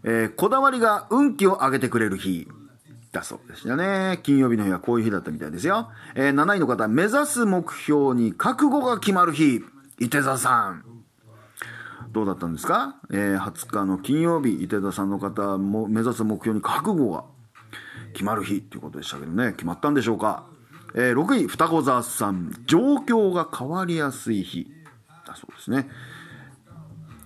[0.04, 2.46] えー、こだわりが運気を上げてくれる日。
[3.10, 4.20] だそうでしたね。
[4.22, 5.90] 金曜日の日はこういう日だったみたいですよ。
[6.14, 9.64] えー、7位の方、目指す目標に覚悟が決まる日。
[9.98, 10.84] 伊手座さん。
[12.12, 12.96] どうだったんですか？
[13.10, 17.24] えー、20日の金曜日、伊手座さんの方も目指す目標に覚悟が
[18.12, 19.52] 決まる日っていうことでしたけどね。
[19.52, 20.46] 決まったんでしょうか？
[20.94, 24.70] えー、6位、双子座さん、状況が変わりやすい日。
[25.26, 25.88] だそうですね。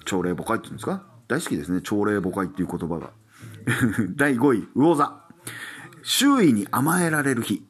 [0.04, 1.04] 朝礼母会って言うんですか？
[1.28, 1.80] 大好きですね。
[1.80, 3.10] 朝礼母会っていう言葉が。
[4.16, 5.22] 第5位、魚座。
[6.02, 7.64] 周囲に甘えられる日。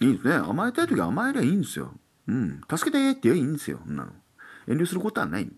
[0.00, 0.34] いいですね。
[0.34, 1.92] 甘えたい時は甘えりゃいいんですよ。
[2.26, 2.60] うん。
[2.68, 3.80] 助けてって言えばいいんですよ。
[3.86, 4.12] そんなの。
[4.66, 5.48] 遠慮することはない。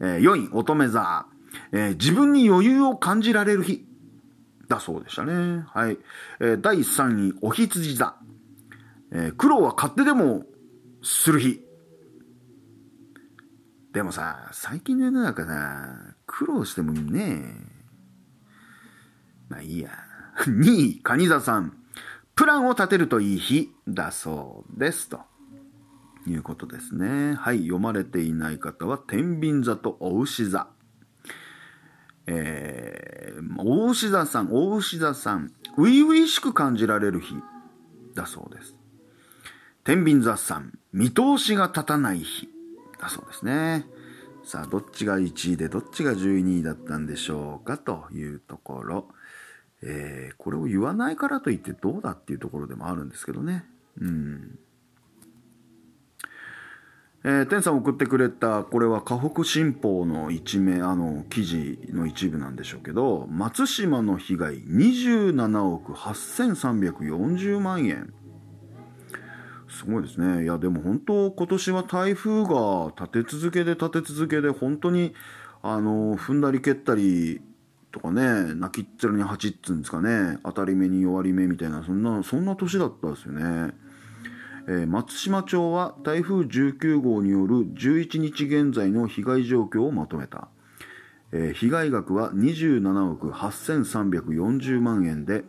[0.00, 1.26] えー、4位、乙女座。
[1.72, 3.86] えー、自分に余裕を感じられる日。
[4.68, 5.64] だそうでしたね。
[5.66, 5.98] はい。
[6.40, 8.16] えー、第3位、お羊座。
[9.12, 10.44] えー、苦労は勝手でも
[11.02, 11.60] する日。
[13.92, 17.42] でもさ、最近の世の中さ、苦労してもいいね
[19.48, 19.90] まあいいや。
[20.46, 21.72] 2位、カニ座さん。
[22.34, 25.08] プランを立てるといい日だそうです。
[25.08, 25.20] と
[26.26, 27.34] いうことですね。
[27.34, 30.68] はい、読まれていない方は、天秤座とお牛座。
[32.26, 37.34] えー、お牛座さん、お牛座さん、初々しく感じられる日
[38.14, 38.77] だそうです。
[39.88, 42.46] 天秤座さん、見通しが立たない日。
[43.00, 43.86] だそうですね。
[44.44, 49.08] さあ、どっちが1位でどっちが12位だったんでしょうかというところ。
[49.80, 53.64] えー、これを言わないからといってどうだっていうところでもあるんですけどね。
[53.98, 54.58] うん。
[57.24, 68.12] えー、天さん送ってくれたこれは河北新報の一面あの記事の一部なんでしょうけど松島の被害27億8340万円
[69.78, 70.42] すごいですね。
[70.42, 75.14] いやでも本当今年は台風が立て続けで立て続けで本当に
[75.62, 77.40] あの踏んだり蹴ったり
[77.92, 80.38] とかね泣きっ面に蜂っつうんですかね。
[80.42, 83.72] 当たり目に弱り目みたいなそんなそんな年だったですよね。
[84.66, 90.48] えー、松島町は台風19号による11日現在の被害状況をまとめた、
[91.32, 95.44] えー、被害額は27億8340万円で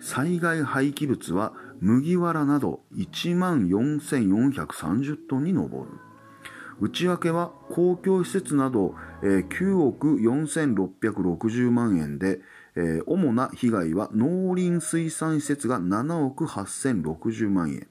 [0.00, 5.70] 災害廃棄物は麦わらなど1万4430トンに上る。
[6.80, 12.40] 内訳は公共施設など、えー、9億4660万円で、
[12.74, 17.86] えー、主な被害は農林水産施設が7億8060万円。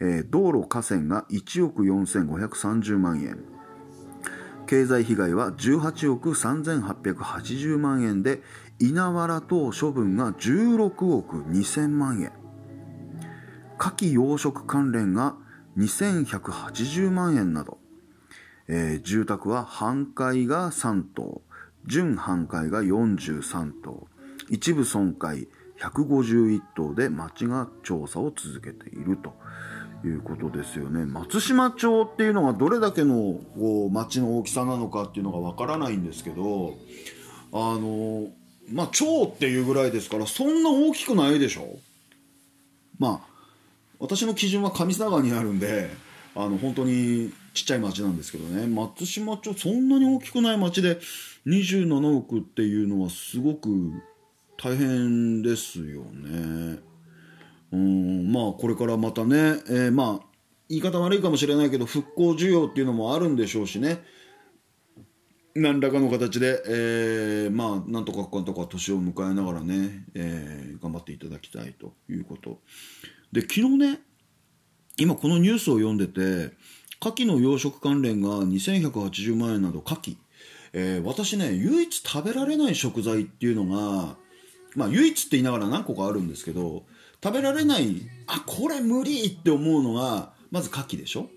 [0.00, 3.38] えー、道路河川が1億4530万円。
[4.66, 8.42] 経済被害は18億3880万円で
[8.78, 12.32] 稲わら等処分が16億2000万円。
[13.78, 15.36] 牡蠣養殖関連が
[15.78, 17.78] 2180万円など、
[18.66, 21.42] えー、住宅は半壊が3棟
[21.86, 24.08] 準半壊が43棟。
[24.50, 25.46] 一部損壊
[25.80, 29.32] 151棟で町が調査を続けていると。
[30.04, 31.06] いうことですよね。
[31.06, 36.74] 松島町っていうのがどれだけのこう町の大きさなのかっていうのがわからないんですけど
[37.52, 38.28] あの
[38.72, 41.78] まあ町っていうぐらいですからそんな大きくないでしょ？
[43.00, 43.27] まあ
[43.98, 45.90] 私の基準は上砂川にあるんで
[46.34, 48.66] あの本当にちっちゃい町なんですけどね。
[48.68, 51.00] 松島町そんなに大きくない町で
[51.46, 53.68] 27億っていうのはすごく
[54.56, 56.78] 大変ですよね。
[57.72, 60.26] うんまあこれからまたね、えー、まあ
[60.68, 64.04] 言い方悪いかもしれないけど復興需要っていうのもあるんでしょうしね。
[65.54, 72.60] 何らかの形で、えー、まあなんとかかんとか年を迎えながらね、えー、頑張っていただきたいということ。
[73.32, 74.00] で昨日ね
[74.96, 76.56] 今このニュースを読んでて
[77.00, 80.16] 牡蠣の養殖関連が2180万円など牡蠣、
[80.72, 84.16] えー、私ね唯一食べられない食材っていうのが
[84.74, 86.84] まあ唯一って言いながら何個かあるんですけど
[87.22, 91.28] 食べられないあこれ無理って思うのがまず牡蠣でしょ。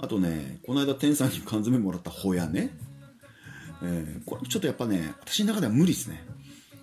[0.00, 2.70] あとねこの間天さんに缶詰もらったホヤね、
[3.82, 6.24] えー、これちょっとやっぱね私の中では無理ですね。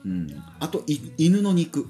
[0.05, 0.43] うん。
[0.59, 0.83] あと
[1.17, 1.87] 犬の肉。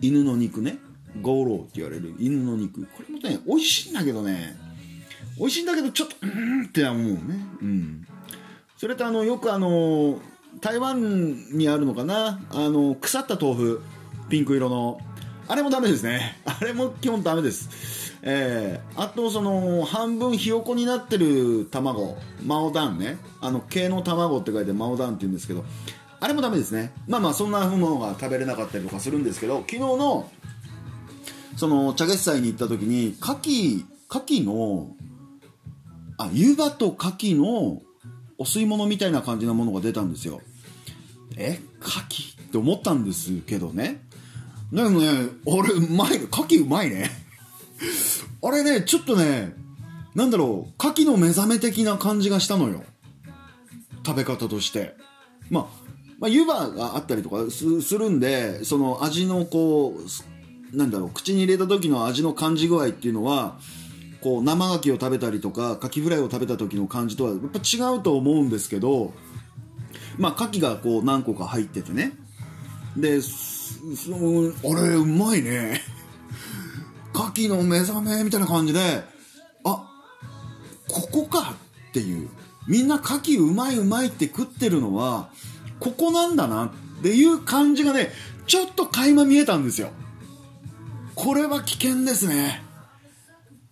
[0.00, 0.78] 犬の肉ね。
[1.22, 2.82] ゴーローって言われる犬の肉。
[2.86, 4.56] これもね美味しいんだけどね。
[5.38, 7.20] 美味しいんだけどちょっとうんって思うね。
[7.62, 8.06] うん。
[8.76, 10.18] それとあのよくあの
[10.60, 12.40] 台湾にあるのかな？
[12.50, 13.82] あの腐った豆腐。
[14.28, 15.00] ピンク色の。
[15.46, 16.38] あれもダメですね。
[16.44, 18.14] あれも基本ダメです。
[18.22, 22.16] えー、あとその半分ひよこになってる卵。
[22.44, 23.18] マオダンね。
[23.40, 25.64] あの毛の卵って書いてマオダンって言うんですけど。
[26.20, 26.90] あれもダメですね。
[27.06, 30.30] まあまあそんなものが食べれなかったりとかするんですけど昨日の
[31.56, 34.94] その茶月祭に行った時に牡蠣牡蠣の
[36.18, 37.82] あ湯葉と牡蠣の
[38.38, 40.40] お吸い物みたいな感じのものが出たんですよ
[41.36, 44.04] え牡蠣って思ったんですけどね
[44.74, 46.16] でもね、あれ、うまい。
[46.16, 47.08] 牡蠣うまいね。
[48.42, 49.54] あれね、ちょっとね、
[50.16, 52.82] なんだろう、牡蠣の目覚め的な感じがしたのよ。
[54.04, 54.96] 食べ方として。
[55.48, 55.66] まあ、
[56.18, 57.64] まあ、湯葉があったりとかす
[57.96, 60.33] るんで、その味のこう、
[60.76, 63.58] なんだろう、口に入れた時の味の感じ具合っていうのは、
[64.20, 69.12] こう、生牡蠣を食べたりとか、カキフライを食べた時の感じとはやっぱ違うと思うんですけど、
[70.18, 72.12] まあ、牡蠣がこう何個か入っててね。
[72.96, 73.30] でそ
[74.10, 75.80] の、あれうまいね。
[77.12, 79.04] 牡蠣の目覚めみたいな感じで
[79.64, 79.90] あ
[80.88, 81.54] ここか
[81.90, 82.28] っていう。
[82.66, 85.28] みんな牡蠣うまいうまいって食ってるのは
[85.80, 88.10] ここなんだなっていう感じがね
[88.46, 89.90] ちょっと垣間見えたんですよ。
[91.14, 92.62] これは危険ですね。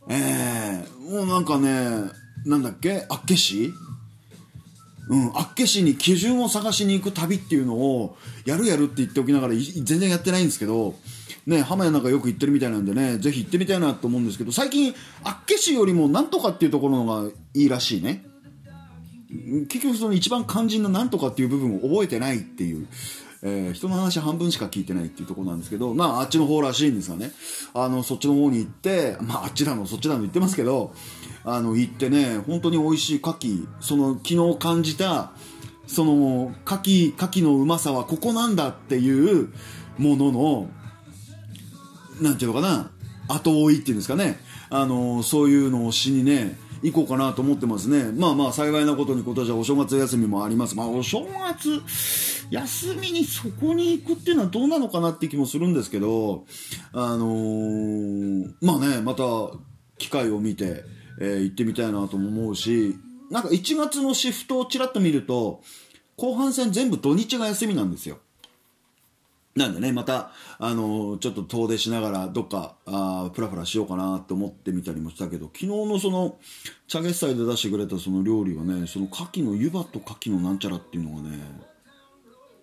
[0.08, 2.10] ええー、もうなんかね
[2.44, 3.06] なんだっけ？
[3.08, 3.72] あっけし
[5.08, 10.94] うん、厚岸に基準を探しに行く旅っていうのをやるやるって言っておきながら全然やってないんですけど、
[11.44, 18.24] ね、浜屋なんかよく行ってるみたいなんでねぜひ行ってみたいなと思うんですけど最近厚岸よりもなんとかっていうところのがいいらしいね。
[19.68, 22.86] 結局その一番肝心ななんとかっていう部分を覚えてないっていう、
[23.44, 27.32] えー、人の話半分しか聞いてないっていうところなんですけどまああっちの方らしいんですがね。
[27.74, 30.94] あのそっちの方に行ってまああっちだのそっちだの言ってますけど
[31.44, 35.32] あの行ってね本当に美味しい牡蠣その昨日感じた
[35.88, 39.52] その牡蠣牡蠣のうまさはここなんだっていう
[39.98, 40.70] ものの
[42.20, 42.90] なんていうのかな
[43.28, 44.38] 後追いっていうんですかね。
[44.70, 48.12] あのそういうのをしにね行こうかなと思ってますね。
[48.12, 50.76] まあまあ幸いなことに今年はお正月休みもあります。
[50.76, 51.82] まあお正月
[52.50, 56.44] 休みにそこに行くっていうのはどうなのかなって気もするんですけど、
[56.92, 59.24] あのー、まあね、また
[59.98, 60.84] 機会を見て、
[61.20, 62.96] えー、行ってみたいなとも思うし、
[63.30, 65.62] なんか1月のシフトをちらっと見ると、
[66.16, 68.18] 後半戦全部土日が休みなんですよ。
[69.54, 76.38] なんでね、また、あのー、ちょっと遠出しながら、どっか、あプラプラしようかなって思ってみたりもしたけど、昨日のその、
[76.88, 81.38] 茶月祭で出してくれたその料理がね、その牡蠣の湯葉と牡蠣のなんちゃらっていうのがね、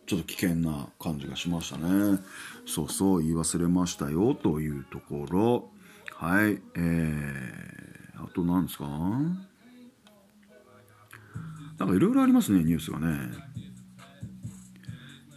[0.08, 2.20] ちょっと危険な感じがしましたね。
[2.66, 5.70] そうそう、言い忘れましたよ、というところ。
[6.16, 8.88] はい、えー、あと何ですか？
[11.78, 13.30] なんかいろいろありますね、ニュースがね。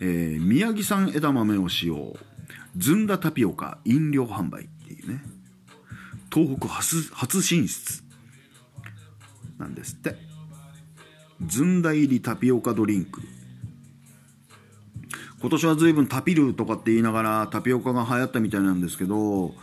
[0.05, 2.17] えー、宮城産枝豆を使用。
[2.77, 5.23] ずんだタピオカ飲料販売っていうね。
[6.35, 8.03] 東北初初進出
[9.59, 10.17] なんですって。
[11.47, 13.21] ずんだ入りタピオカドリンク。
[15.41, 19.55] 今年は随分タピルとかって言いながらタピオカが流行ったみたいなんですけども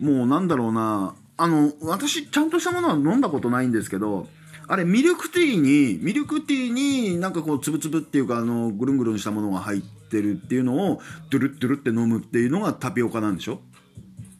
[0.00, 1.14] うなんだろうな。
[1.36, 4.28] あの私ちゃんとしたものは飲んだことないんですけど
[4.66, 11.00] あれミルクティーにミルクティーになんかこうつぶつぶっていうかあのぐるんぐるんしたものが入ってるっていうのを
[11.30, 13.60] ドゥルッドゥルって飲むっていうのがタピオカなんでしょ？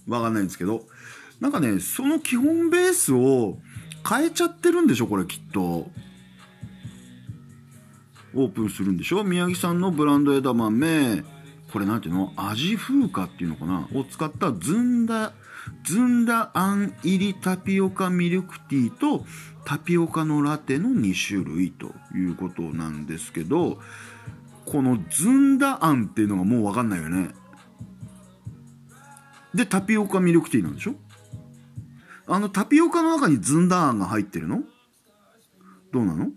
[0.08, 0.86] わかんないんですけど。
[1.40, 3.58] なんかねその基本ベースを
[4.08, 5.06] 変えちゃってるんでしょ？
[5.06, 5.90] これきっと。
[8.36, 9.24] オープンするんでしょ？
[9.24, 11.22] 宮城産のブランド枝豆。
[11.72, 12.32] これなんていうの？
[12.36, 13.88] 味風化っていうのかな？
[13.94, 15.32] を使ったずんだ
[15.82, 19.24] ずんだあん入りタピオカミルクティーと
[19.64, 23.78] タピオカのラテの2種類ということなんですけど
[24.66, 27.30] このずんだあんっていうのがもう分かんないよね
[29.54, 30.94] でタピオカミルクティーなんでしょ？
[32.26, 34.62] あのタピオカの中にずんだあんが入ってるの？
[35.92, 36.28] どうなの？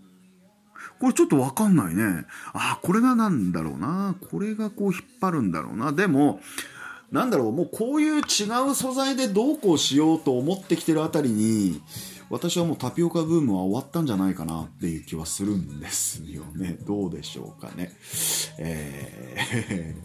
[1.00, 2.26] これちょっとわかんないね。
[2.52, 4.16] あ、これがなんだろうな。
[4.30, 5.92] これがこう引っ張るんだろうな。
[5.92, 6.40] でも、
[7.10, 8.20] なんだろう、もうこういう違
[8.70, 11.80] う素材でどうこうしようと思ってきてるあたりに、
[12.30, 16.76] 私はもうタピオカブームは終わったんじゃないかなっていう気はするんですよね。
[16.86, 17.90] どうでしょうかね。
[18.58, 19.96] え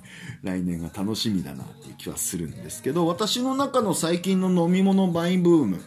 [0.41, 5.81] ー、 来年が楽しみだなっていう気はするんですけど、私の中の最近の飲み物バインブーム、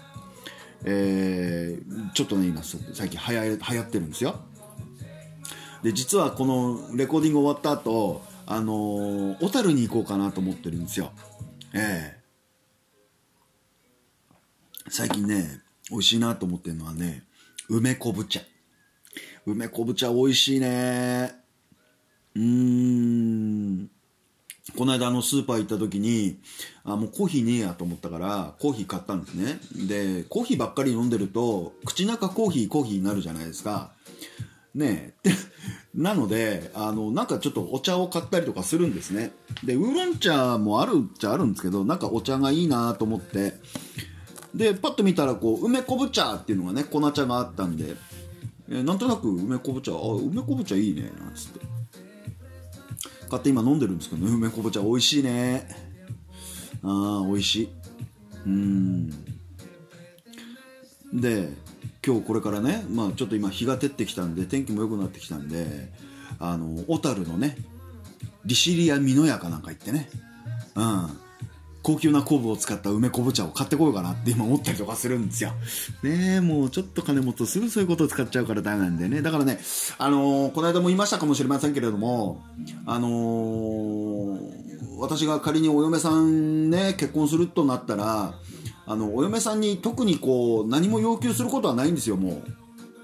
[0.85, 4.39] えー、ちょっとね、今最近流行ってるんですよ。
[5.83, 11.13] で、実はこのレコーディング終わった後、あのー、小樽に行こうかなと思ってるんですよ。
[11.75, 17.25] ええー、最近ね、美味しいなと思ってるのはね、
[17.69, 18.41] 梅昆布茶。
[19.45, 21.35] 梅昆布茶美味しいね。
[22.37, 23.91] うーん。
[24.77, 26.39] この間あのスーパー行った時に、
[26.85, 29.59] あ、もうコーヒーねえやと思ったから、コーヒー買ったんですね。
[29.87, 33.93] で、コーヒーばっかり飲んでると、口中コーヒーコーヒーになるじゃないですか。
[34.77, 35.31] ねえ。
[35.95, 39.33] なので、あの、なんかちょっとお茶を買ったりとかするんですね。
[39.65, 43.55] で、ウーロン茶もあるっちゃあるんですけど、なんかお茶がいいなと思って、
[44.57, 47.95] でパッと見たらこう梅昆布茶っていうのがね粉茶があったんで、
[48.71, 51.61] え、なんとなく梅昆布茶あ梅昆布茶いいねなんつって。
[53.29, 55.69] 買って今飲んでるんですけどね梅昆布茶美味しいね。
[56.83, 57.69] ああ美味しい。
[58.47, 59.11] うん。
[61.13, 61.49] で
[62.05, 65.93] 今日これからねまあちょっと今日が照ってきたんで天気も良くなってきたんで
[66.39, 67.57] あの小樽のね
[68.45, 70.09] 利尻屋美濃屋かなんか行ってね
[70.75, 71.27] うん
[71.87, 75.53] 高級な昆布を使った梅昆布茶を買ってこようかなって今思ったりとかするんですよ。
[76.03, 79.23] ねえ、もうちょっと金持つとすぐそういうことを使っちゃうからダメなんでね。
[79.23, 79.61] だからね、
[79.97, 82.43] あのー、この間も言いましたかもしれませんけれども、
[82.87, 84.39] あのー、
[84.99, 88.35] 私が仮にお嫁さんね、結婚するとなったら、
[88.87, 92.43] あの、お嫁さんに特にこう、何も要求することはないんですよ、も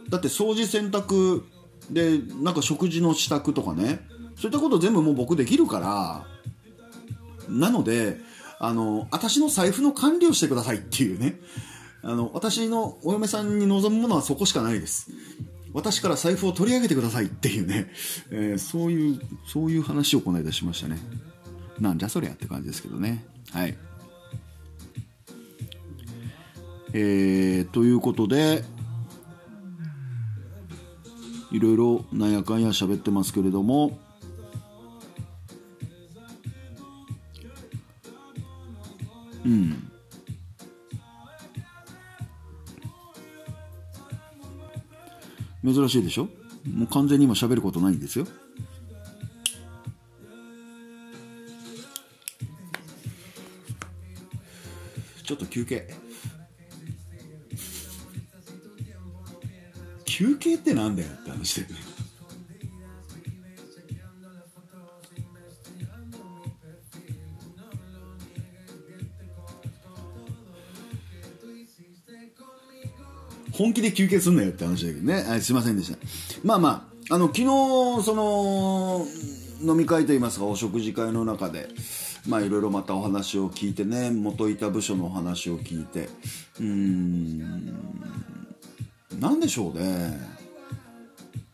[0.06, 0.10] う。
[0.10, 1.42] だって掃除洗濯
[1.90, 4.00] で、なんか食事の支度とかね、
[4.36, 6.26] そういったこと全部もう僕できるから、
[7.48, 8.18] なので、
[8.58, 11.40] あの、私の財布の管理をしてくださいっていうね。
[12.02, 15.10] あの、私のお嫁さんに望むものはそこしかないです。
[15.72, 17.90] 私から財布を取り上げてくださいっていうね、
[18.30, 20.98] えー、そういう、そういう話をこの間しましたね。
[21.80, 23.24] なんじゃそりゃって感じですけどね。
[23.50, 23.76] はい。
[26.94, 28.64] えー、ということで、
[31.50, 33.98] いろいろなんやかんや喋ってますけれども、
[39.44, 39.88] うん。
[45.64, 46.28] 珍しいでしょ？
[46.72, 48.26] もう完全に今喋ることないんですよ。
[55.24, 56.01] ちょっと休憩。
[60.22, 61.80] 休憩ってなんだよって話だよね
[73.50, 75.24] 本気で休憩すんなよって話だけどね。
[75.24, 75.98] はい、すいませんでした。
[76.42, 77.44] まあまあ、あの、昨日、
[78.02, 79.06] その、
[79.62, 81.68] 飲み会といいますか、お食事会の中で、
[82.26, 86.08] まあいろいろまたお話を聞いてね、元いた部署のお話を聞いて、
[86.60, 88.51] うーん、
[89.20, 90.18] なんでしょうね。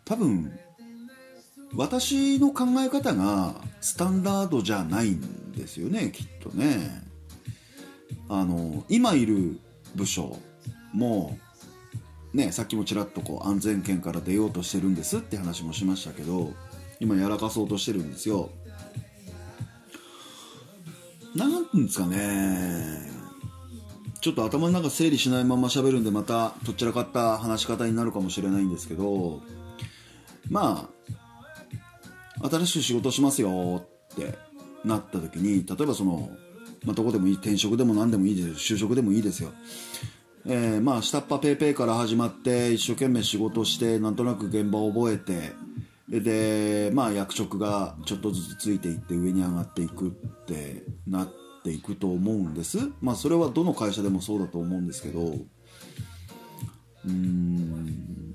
[0.05, 0.53] 多分、
[1.75, 7.03] 私の考え方がスタンダードじゃないんですよね、きっとね。
[8.29, 9.61] あの、今いる
[9.95, 10.39] 部署
[10.93, 11.39] も、
[12.33, 16.53] ね、さっきもちらっとこう安全圏から出ようとしてるんですって話もしましたけど
[17.01, 18.51] 今やらかそうとしてるんですよ
[21.35, 23.18] なんですかね
[24.21, 29.41] ちょっと頭の中整理しないまま喋るんでまたどちらかった話し方になるかもしれないんですけど
[30.51, 30.91] ま
[32.41, 34.35] あ新しく仕事しますよって
[34.85, 36.31] なった時に例えばその、
[36.85, 39.51] まあ、どこでもいい転職でも何でもいいです就職でもいいですよ。
[40.47, 45.53] えー、まあ下っ端ペーペーから始まって一生懸命仕事してなんとなく現場を覚えて
[46.09, 50.11] でまあ役職がちょっとずつついていって上に上がっていくっ
[50.47, 52.79] てなっていくと思うんです。
[53.01, 55.21] まあそれはどの会社でもそうだと思うんですけど。
[55.21, 58.35] うーん。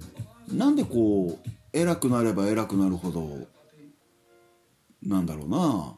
[0.52, 3.48] なんでこう偉くなれば偉くなるほど
[5.02, 5.96] なんだろうな。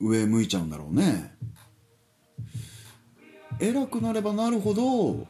[0.00, 1.34] 上向いちゃうんだろうね。
[3.60, 5.26] 偉くなればなるほど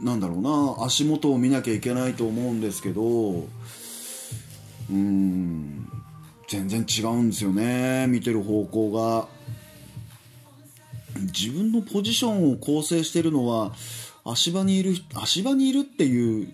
[0.00, 0.84] なんだろうな。
[0.84, 3.46] 足元を見なきゃいけないと思うんですけど。
[4.90, 5.77] うん。
[6.48, 8.06] 全然違うんですよね。
[8.08, 9.28] 見てる方向が。
[11.34, 13.72] 自分のポジションを構成してるのは
[14.24, 16.52] 足場にいる足場にいるっていう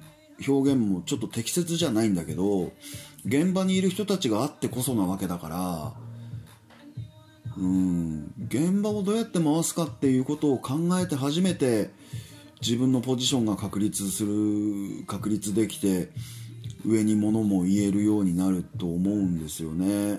[0.48, 2.72] 表現もちょっと適切じゃないんだけど
[3.26, 5.92] 現場にいる人たちがあってこそなわけだから。
[7.56, 8.34] うん。
[8.48, 11.90] 現場をどうやって回すかっていうことを考えて初めて
[12.60, 16.10] 自分のポジションが確立する確立できて
[16.84, 20.18] 上に物も言えるようになると思うんですよね。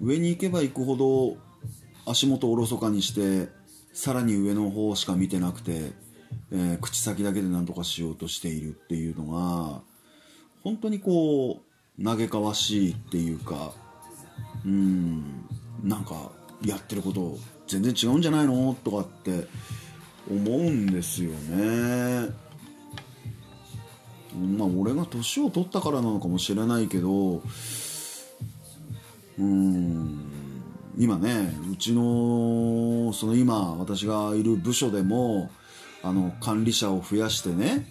[0.00, 1.36] 上に行けば行くほど
[2.04, 3.48] 足元おろそかにして
[3.92, 5.92] さらに上の方しか見てなくて、
[6.50, 9.80] えー、口先だけで何とかしようとしているっていうのが
[10.62, 11.62] 本当にこ
[11.98, 13.72] う嘆かわしいっていうか
[14.64, 15.46] うん
[15.82, 16.32] なんか
[16.64, 17.38] やってること
[17.68, 18.76] 全然違うんじゃないの？
[18.82, 19.46] とかって
[20.30, 22.30] 思うんですよね。
[24.34, 27.42] まあ俺が年を取ったからなのかもしれないけど
[29.38, 30.20] うん
[30.98, 35.50] 今ねうちのその今私がいる部署でも
[36.02, 37.86] あの管理者を増やしてね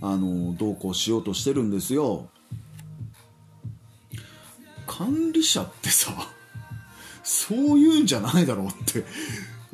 [0.00, 2.28] あのどうこうしようとしてるんですよ
[4.86, 6.12] 管理者ってさ
[7.22, 9.04] そういうんじゃないだろうって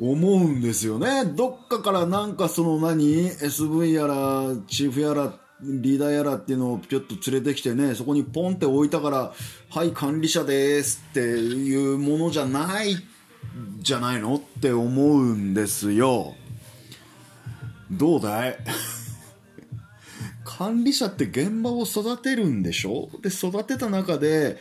[0.01, 1.25] 思うんですよね。
[1.25, 9.33] どっかからなんかその何 ?SV やら、チーフやらっ、リーダーやらっていうのをぴょっと連れてきてね、そこにポンって置いたから、
[9.69, 12.95] はい、管理者ですっていうものじゃない
[13.79, 14.35] じゃないの？
[14.35, 16.35] って思うんですよ。
[17.91, 18.57] どうだい？
[20.43, 23.09] 管理者って現場を育てるんでしょ？
[23.21, 24.57] で、育てた中で、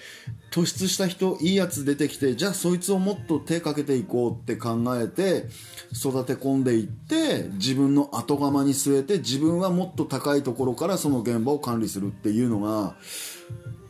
[0.50, 5.48] 突出した人、いいやつ出てきて、じゃあそいつをもっと手かけていこうって考えて、
[5.92, 12.96] 育て込んでいって、自分の後釜に据えて、自分はもっと高いところからその現場を管理するっていうのが、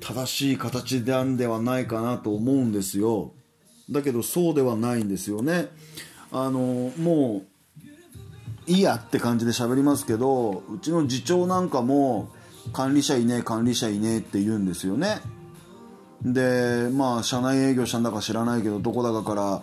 [0.00, 3.32] 正しい形なんではないかなと思うんですよ。
[3.90, 5.68] だけどそうではないんですよね。
[6.30, 7.49] あの、もう、
[8.70, 12.28] いいやって感じで喋りますけどうちの次長なんかも
[12.72, 15.20] 管理者いねえ管理者いねえって言うんですよね。
[16.22, 19.62] でまあ社内営業したんだか知らないけどどこだかから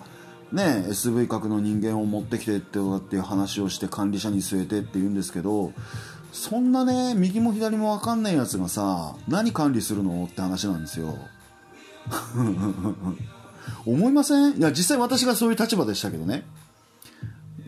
[0.52, 5.72] ね SV 格の人間を持ってきてってっていう話をして管理者に据えてって言うんですけど
[6.34, 11.16] そんなね右も左も分かんないやつがさ何管理するのって話なんですよ。
[13.86, 14.58] 思いません？
[14.58, 16.44] いや実際私がそういう立場でしたけどね。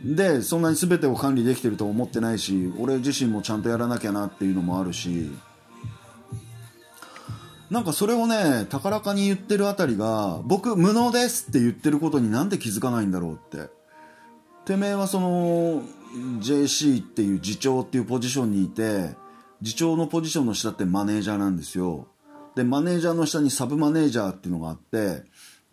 [0.03, 5.29] でそんなに全てを管理できてると思ってないし俺自身もちゃんとやらなきゃなっていうのもあるし。
[7.69, 13.69] なんかそれをね高らかに言ってるあたりが僕無能ですって言ってることになんで気づかないんだろうって。
[14.65, 15.83] てめえはその
[16.39, 19.15] JC っていう次長っていうポジションにいて
[19.63, 22.07] 次長のポジションの下ってマネージャーなんですよ。
[22.55, 25.23] でマネージャーの下にサブマネージャーっていうのがあって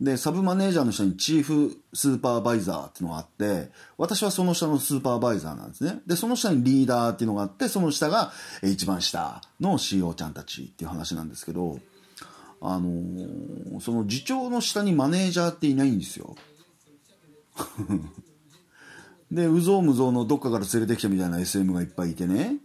[0.01, 6.01] で、サブマネージャーの下にチーフスーパーバイザーっていうのがあって、私はその下のスーパーバイザーなんですね。
[6.07, 8.33] で、その下にリーダーっていうのがあって、その下が
[8.63, 11.79] 一番下の CO ちゃんたちっていう話なんですけど、
[12.61, 16.37] あのー、その次長の下にマネージャーっていないんですよ。
[19.33, 22.59] で、うぞうむぞうのどっかから連れてきたみたいな SM がいっぱいいてね。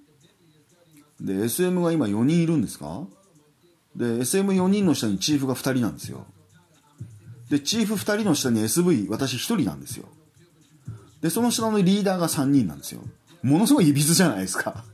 [1.22, 3.06] で、SM が今4人いるんですか？
[3.96, 6.26] で、SM4 人の下にチーフが2人なんですよ。
[7.52, 10.06] で、チーフ2人の下に SV、私1人なんですよ。
[11.22, 13.02] で、その下のリーダーが3人なんですよ。
[13.44, 14.86] ものすごいいびつじゃないですか。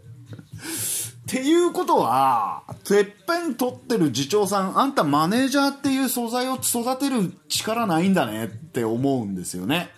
[1.28, 9.92] っていうことは、てっぺん取ってる次長さん、あんたマネージャーっていう素材を育てる力ないんだねって思うんですよね。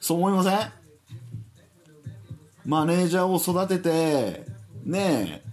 [0.00, 0.58] そう思いません？
[2.64, 4.46] マネージャーを育てて、
[4.84, 5.45] ねえ、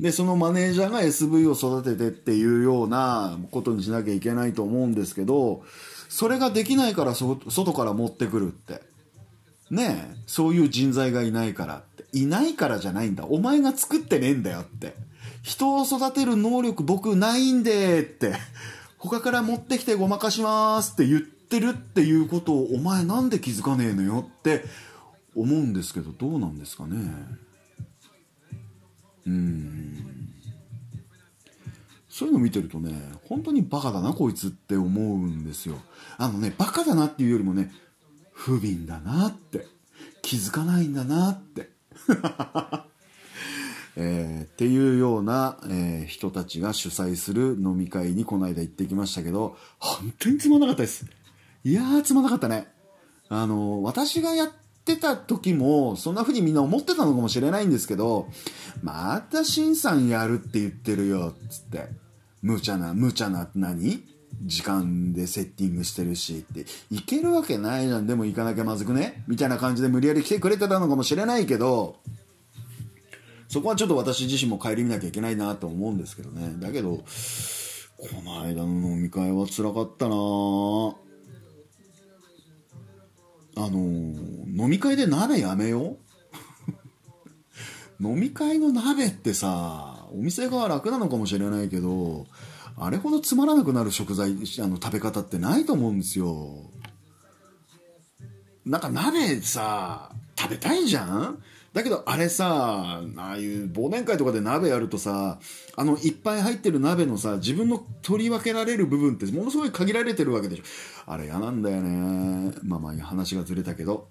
[0.00, 5.62] で、そのマネージャーが SV を育ててっていうようなことにしなきゃいけないと思うんですけど、
[6.08, 8.82] それができないから外から持ってくるって。
[9.70, 12.04] ねえ、そういう人材がいないからって。
[12.12, 13.26] いないからじゃないんだ。
[13.26, 14.94] お前が作ってねえんだよって。
[15.42, 18.32] 人を育てる能力僕ないんでって。
[18.96, 24.64] 他から持ってきてごまかしますって言ってるっていうことをお前なんで気づかねえのよって
[25.36, 26.96] 思うんですけどどうなんですかね。
[29.30, 29.96] うん。
[32.08, 32.92] そういうの見てるとね
[33.28, 35.76] 本当にバカだなこいつって思うんですよ。
[36.18, 37.72] あのねバカだなっていうよりもね
[38.32, 39.66] 不憫だなって
[40.20, 41.70] 気づかないんだなって。
[43.96, 51.06] えー、っていうような、えー、人たちが主催する飲み会にこの間行ってきましたけど本当につまんなかったです。
[51.64, 52.68] いやーつまんなかったね。
[53.28, 54.50] あの私がやっ
[54.94, 58.28] ってた時も、そんな風にみんな思ってたのかもしれないんですけど、
[58.82, 61.88] またシンさんやるって言ってるよ、つって。
[62.42, 64.02] 無茶な、無茶な、何？
[64.42, 69.24] 時間でセッティングしてるしって、いけるわけないじゃん、でも行かなきゃまずくね？
[69.28, 71.96] みたいな感じで無理やり来てくれてたのかもしれないけど、
[73.48, 76.54] そこはちょっと私自身も顧みなきゃいけないなと思うんですけどね。
[76.58, 77.04] だけど、こ
[78.24, 81.09] の間の飲み会は辛かったなぁ。
[83.64, 85.96] あの飲み会で鍋やめよ
[88.00, 88.02] う？
[88.08, 92.26] 飲み会の鍋ってさお店側楽なのかもしれないけど
[92.76, 96.70] あれほどつまらなくなる食材あの食べ方ってないと思うんですよ。
[98.64, 101.42] なんか鍋さ食べたいじゃん？
[101.72, 105.38] だけどあれさ、ああいう忘年会とかで鍋やるとさ、
[105.76, 110.62] あのいっぱい入ってる鍋のさ、自分の取り分けられる部分ってものすごい限られてるわけでしょ。
[111.06, 112.54] あれ嫌なんだよね。
[112.64, 114.08] まあまあ話がずれたけど。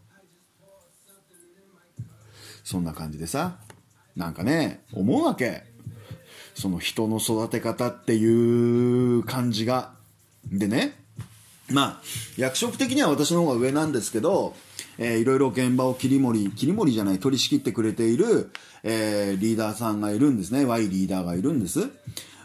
[2.64, 3.58] そんな感じでさ、
[4.16, 5.64] なんかね、思うわけ。
[6.54, 8.26] その人の育て方ってい
[9.16, 9.94] う感じが。
[10.46, 10.94] でね、
[11.70, 12.02] まあ、
[12.38, 14.56] 役職的には私の方が上なんですけど、
[15.02, 18.52] えー、いろいろ現場を切り盛り、切り盛りじゃない、取り仕切ってくれている、
[18.84, 20.66] えー、リーダーさんがいるんですね。
[20.66, 21.90] Y リーダーがいるんです。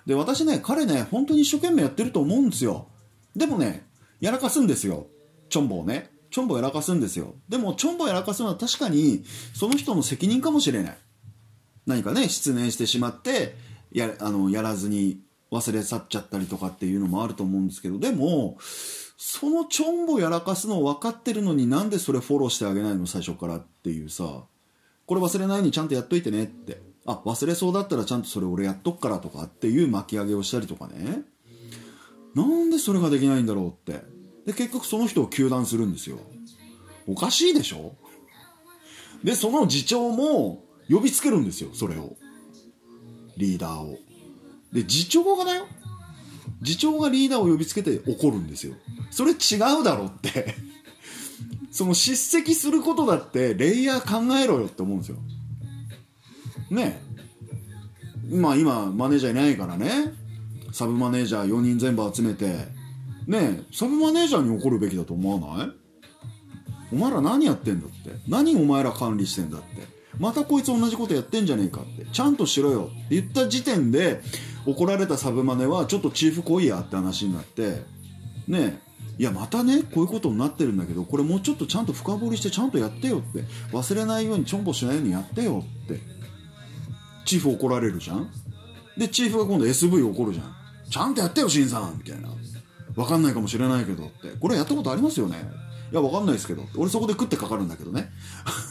[0.07, 2.87] で、私ね、彼ね、本当に一生懸命やってると思うんですよ。
[3.35, 3.87] でもね、
[4.21, 5.09] やらかすんですよ。
[5.51, 6.11] チョンボをね。
[6.31, 7.35] チョンボやらかすんですよ。
[7.49, 9.25] でも、チョンボやらかすのは確かに、
[9.55, 10.99] その人の責任かもしれない。
[11.87, 13.57] 何かね、失念してしまって、
[13.93, 18.59] や、あの、やらずに忘れ去っちゃったりとかっていうのもあると思うんですけど、でも、
[19.27, 23.07] そのちょんぼやらかすの分かってるのになんでそれフォローしてあげないの？
[23.07, 24.45] 最初からっていうさ。
[25.07, 26.83] これ忘れないようにちゃんとやっといてねって。
[27.07, 31.23] あ忘れそうだったらちゃんとそれ俺やっとくからとかっていう巻き上げをしたりとかね。
[32.35, 34.03] なんでそれができないんだろうって。
[34.45, 36.19] で結局その人を糾弾するんですよ。
[37.09, 37.95] おかしいでしょ？
[39.25, 42.15] でその次長も呼びつけるんですよそれを。
[43.39, 43.97] リーダーを。
[44.71, 45.67] で次長がだよ。
[46.65, 48.75] 次長がリーダーを呼びつけて怒るんですよ。
[49.11, 50.55] それ違うだろって
[51.71, 55.19] その叱責することだってレイヤー考えろよって思うんですよ。
[56.71, 57.01] ね
[58.33, 58.35] え。
[58.35, 60.15] まあ今マネージャーいないからね。
[60.73, 62.47] サブマネージャー4人全部集めて。
[63.27, 65.71] ねえ、サブマネージャーに怒るべきだと思わない？
[66.93, 67.95] お前ら何やってんだって。
[68.29, 69.67] 何お前ら管理してんだって。
[70.19, 72.07] またこいつ同じことやってんじゃねえかって。
[72.13, 74.23] ちゃんとしろよって言った時点で、
[74.67, 77.83] 怒られたサブマネはちょっとチーフ来いやって話になって
[78.49, 78.81] ね
[79.19, 86.01] いやまたねこういうことになってるんだけどこれもうちょっとちゃんと深掘りしてちゃんとやってよって忘れないようにちょんぼしないようにやってよって
[87.27, 88.31] チーフ怒られるじゃん。
[88.99, 90.55] でチーフが今度 SV 怒るじゃん。
[90.91, 92.29] ちゃんとやってよ新さんみたいな。
[92.95, 94.29] 分かんないかもしれないけどって。
[94.39, 95.39] これやったことありますよね？
[95.91, 98.11] いや分かんないですけど俺そこで食ってかかるんだけどね。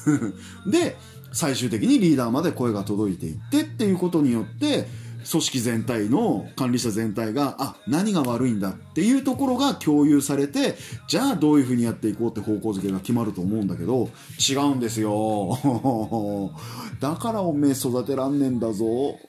[0.67, 0.97] で
[1.31, 4.87] 最終的にリーダーまで声が届いていってっていうことによって
[5.29, 10.75] 組織全体の管理者全体があ何が悪いんだっていうところが共有されて
[11.07, 14.09] じゃあどういうふうにやっていこうって方向づけが決まると思うんだけど
[14.39, 15.57] 違うんですよ。
[16.99, 19.19] だからおめえ育てらんねんだぞ。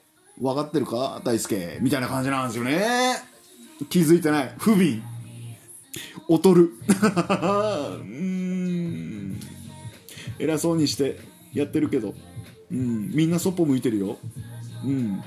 [0.41, 1.21] 分かってるか？
[1.23, 1.79] 大輔。
[1.81, 2.83] みたいな感じなんですよね。
[3.89, 4.53] 気づいてない。
[4.57, 5.01] 不憫。
[6.29, 6.71] 劣る。
[8.01, 9.39] うん。
[10.39, 11.19] 偉そうにして
[11.53, 12.13] やってるけど、
[12.71, 14.17] うん、みんなそっぽ向いてるよ。
[14.83, 15.21] うん。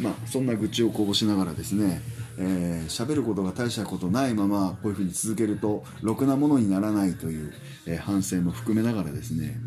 [0.00, 2.02] まあそんな愚痴をこぼしながらですね
[2.38, 7.54] えー、喋ることが大したことないままこういうふうに続けるとろくなものにならないという、
[7.86, 9.58] えー、反省も含めながらですね。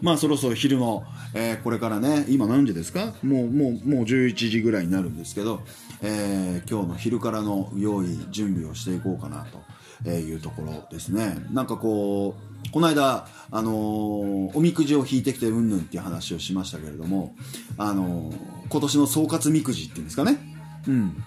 [0.00, 1.02] まあそろそろ昼の、
[1.34, 3.14] えー、これからね今何時ですか？
[3.24, 5.62] もうもうもう11時ぐらいになるんですけど、
[6.02, 9.44] えー、今日の昼からの用意準備をしていこうかな
[10.04, 11.36] というところですね。
[11.50, 17.34] なんかこうこの間、あのー、おみくじを引いてきてうんぬんっていう話をしましたけれども、
[17.78, 18.36] あのー、
[18.68, 20.38] 今年の総括みくじっていうんですかね。
[20.86, 21.24] うん。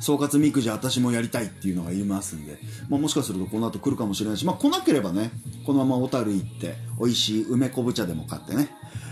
[0.00, 2.58] 総括みくじ私もやりたいっていうのがいますんで、
[2.88, 5.30] まあ、もしかするとこの後来るかもしれないし、まあ、来なければね、
[5.64, 8.70] このまま小樽行って、美味しい梅昆布茶でも買ってね、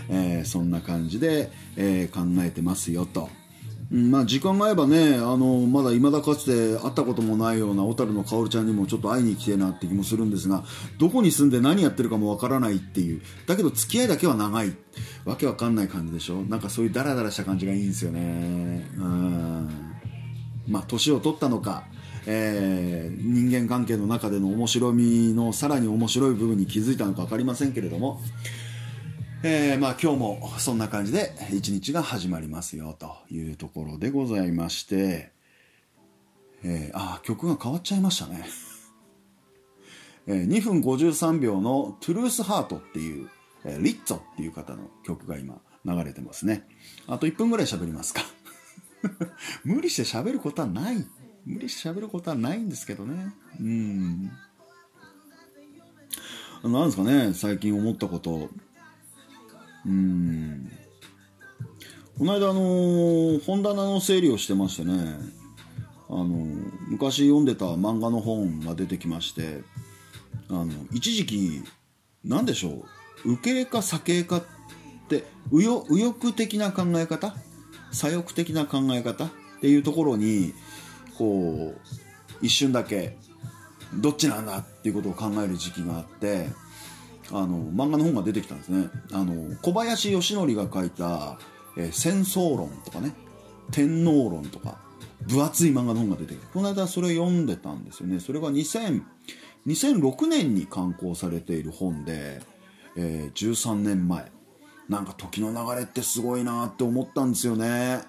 [0.09, 3.29] えー、そんな感じで、えー、考えてますよと。
[3.93, 10.63] まあ、時間が合えばね、あの、まだ未だかつて会ったこともないような小樽の薫ちゃんにもちょっと会いに来てえなって気もするんですが、
[10.97, 13.21] どこに住んで何やってるかもわからないっていう。
[13.47, 14.73] だけど付き合いだけは長い。
[15.25, 16.41] わけわかんない感じでしょ？
[16.43, 18.89] なんかそういうダラダラした感じがいいんですよね。
[18.97, 19.69] うん。
[20.69, 21.83] まあ、年を取ったのか、
[22.27, 28.21] えー、人間関係の中での面白みのさらに面白い部分に気づいたのか分かりませんけれども、
[29.43, 35.31] えー、まあ今日もそんな感じで一日が始まりますよというところでございまして、
[36.63, 38.45] えー、あ曲が変わっちゃいましたね。
[40.27, 43.29] えー、2分53秒のトゥルースハートっていう、
[43.65, 46.67] えー、リッツォっていう方の曲が今流れてますね。
[47.07, 48.21] あと1分ぐらい喋りますか。
[49.65, 51.03] 無理して喋ることはない。
[51.47, 53.33] 無理して喋ることはないんですけどね。
[53.59, 54.31] うん。
[56.63, 58.51] なんですかね、最近思ったこと。
[59.85, 60.71] うん。
[62.17, 65.17] この間あのー、本棚の整理をしてましてね。
[66.09, 69.61] あのー、昔読んでた漫画の本が出てきまして
[70.49, 71.63] あの一時期
[72.23, 72.85] 何でしょ
[73.25, 73.33] う。
[73.33, 74.43] 受けか左形かっ
[75.07, 77.35] て右翼的な考え方？
[77.91, 79.25] 左翼的な考え方？
[79.25, 79.29] っ
[79.61, 80.53] ていうところに
[81.17, 83.17] こう一瞬だけ
[83.93, 86.49] どっちなんだっていうことを考える時期があって
[87.31, 88.89] あの漫画の本が出てきたんですね。
[89.11, 91.37] あの小林義則が書いた、
[91.77, 93.13] えー、戦争論とかね
[93.71, 94.77] 天皇論とか
[95.27, 98.19] 分厚い漫画の本が出てきてこの間それ読んでたんですよね。
[98.19, 99.01] それが2000
[99.67, 102.41] 2006年に刊行されている本で、
[102.95, 104.31] えー、13年前。
[104.89, 108.01] なんか時の流れってすごいなって思ったんですよね。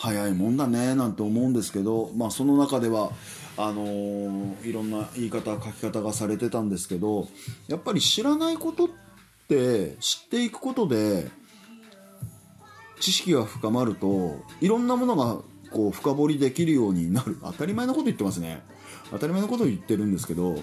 [0.00, 3.12] 早いもんだねなんて思うんですけどまあその中では
[3.62, 7.28] あのー、いろんな言い方書き方がされてたんですけど
[7.68, 8.88] やっぱり知らないことっ
[9.48, 11.28] て知っていくことで
[13.00, 15.38] 知識が深まるといろんなものが
[15.70, 17.38] こう深掘りできるようになる。
[17.42, 18.62] 当たり前のこと言ってますね。
[19.10, 20.56] 当たり前のこと言ってるんですけど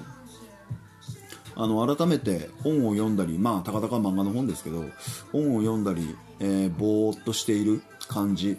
[1.55, 4.85] あの改めて本を読んだりまあたかたか漫画の本ですけど
[5.31, 8.57] 本を読んだり、えー、ぼーっとしている感じ。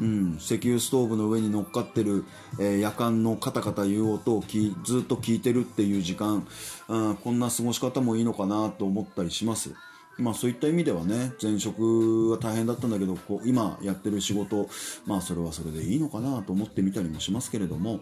[0.00, 2.24] うん、石油ストーブの上に乗っかってる、
[2.58, 6.46] えー、夜間のカタカタ言う音をきずっと聞いてるっていう時間、
[6.88, 9.74] うん、こんな過ごし方もいいのかなと思ったりします。
[10.18, 14.68] まあそういった意味ではね、前職は大変だったんだけど、こう今やってる仕事、
[15.06, 18.00] まあそれはそれでいいのかなと思ってみたりもしますけれども、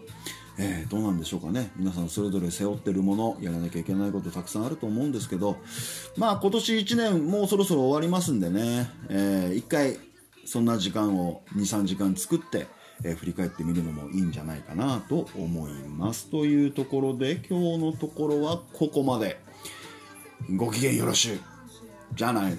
[0.57, 1.71] えー、どうなんでしょうかね。
[1.75, 5.57] 皆さんそれぞれ背負ってるもの、やらなきゃいけないことたくさんあると思うんですけど、
[6.17, 9.99] まあ今年1年もうそろそろ終わりますんでね、えー、一回
[10.47, 12.67] そんな時間を23時間作って、
[13.03, 16.31] えー、振り返ってみるのもいいんじゃないかなと思います。
[16.31, 19.45] というところで今日のところはここまで。
[20.55, 21.39] ご機嫌よろしゅう。
[22.15, 22.57] じゃない。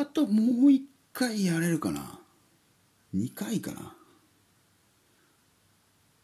[0.00, 2.18] あともう一回やれるかな。
[3.14, 3.94] 2回かな。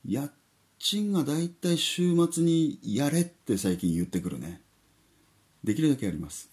[0.03, 0.31] 家
[0.79, 4.63] 賃がだいたい週末にやれって最近言ってくるね。
[5.63, 6.49] できるだけやります。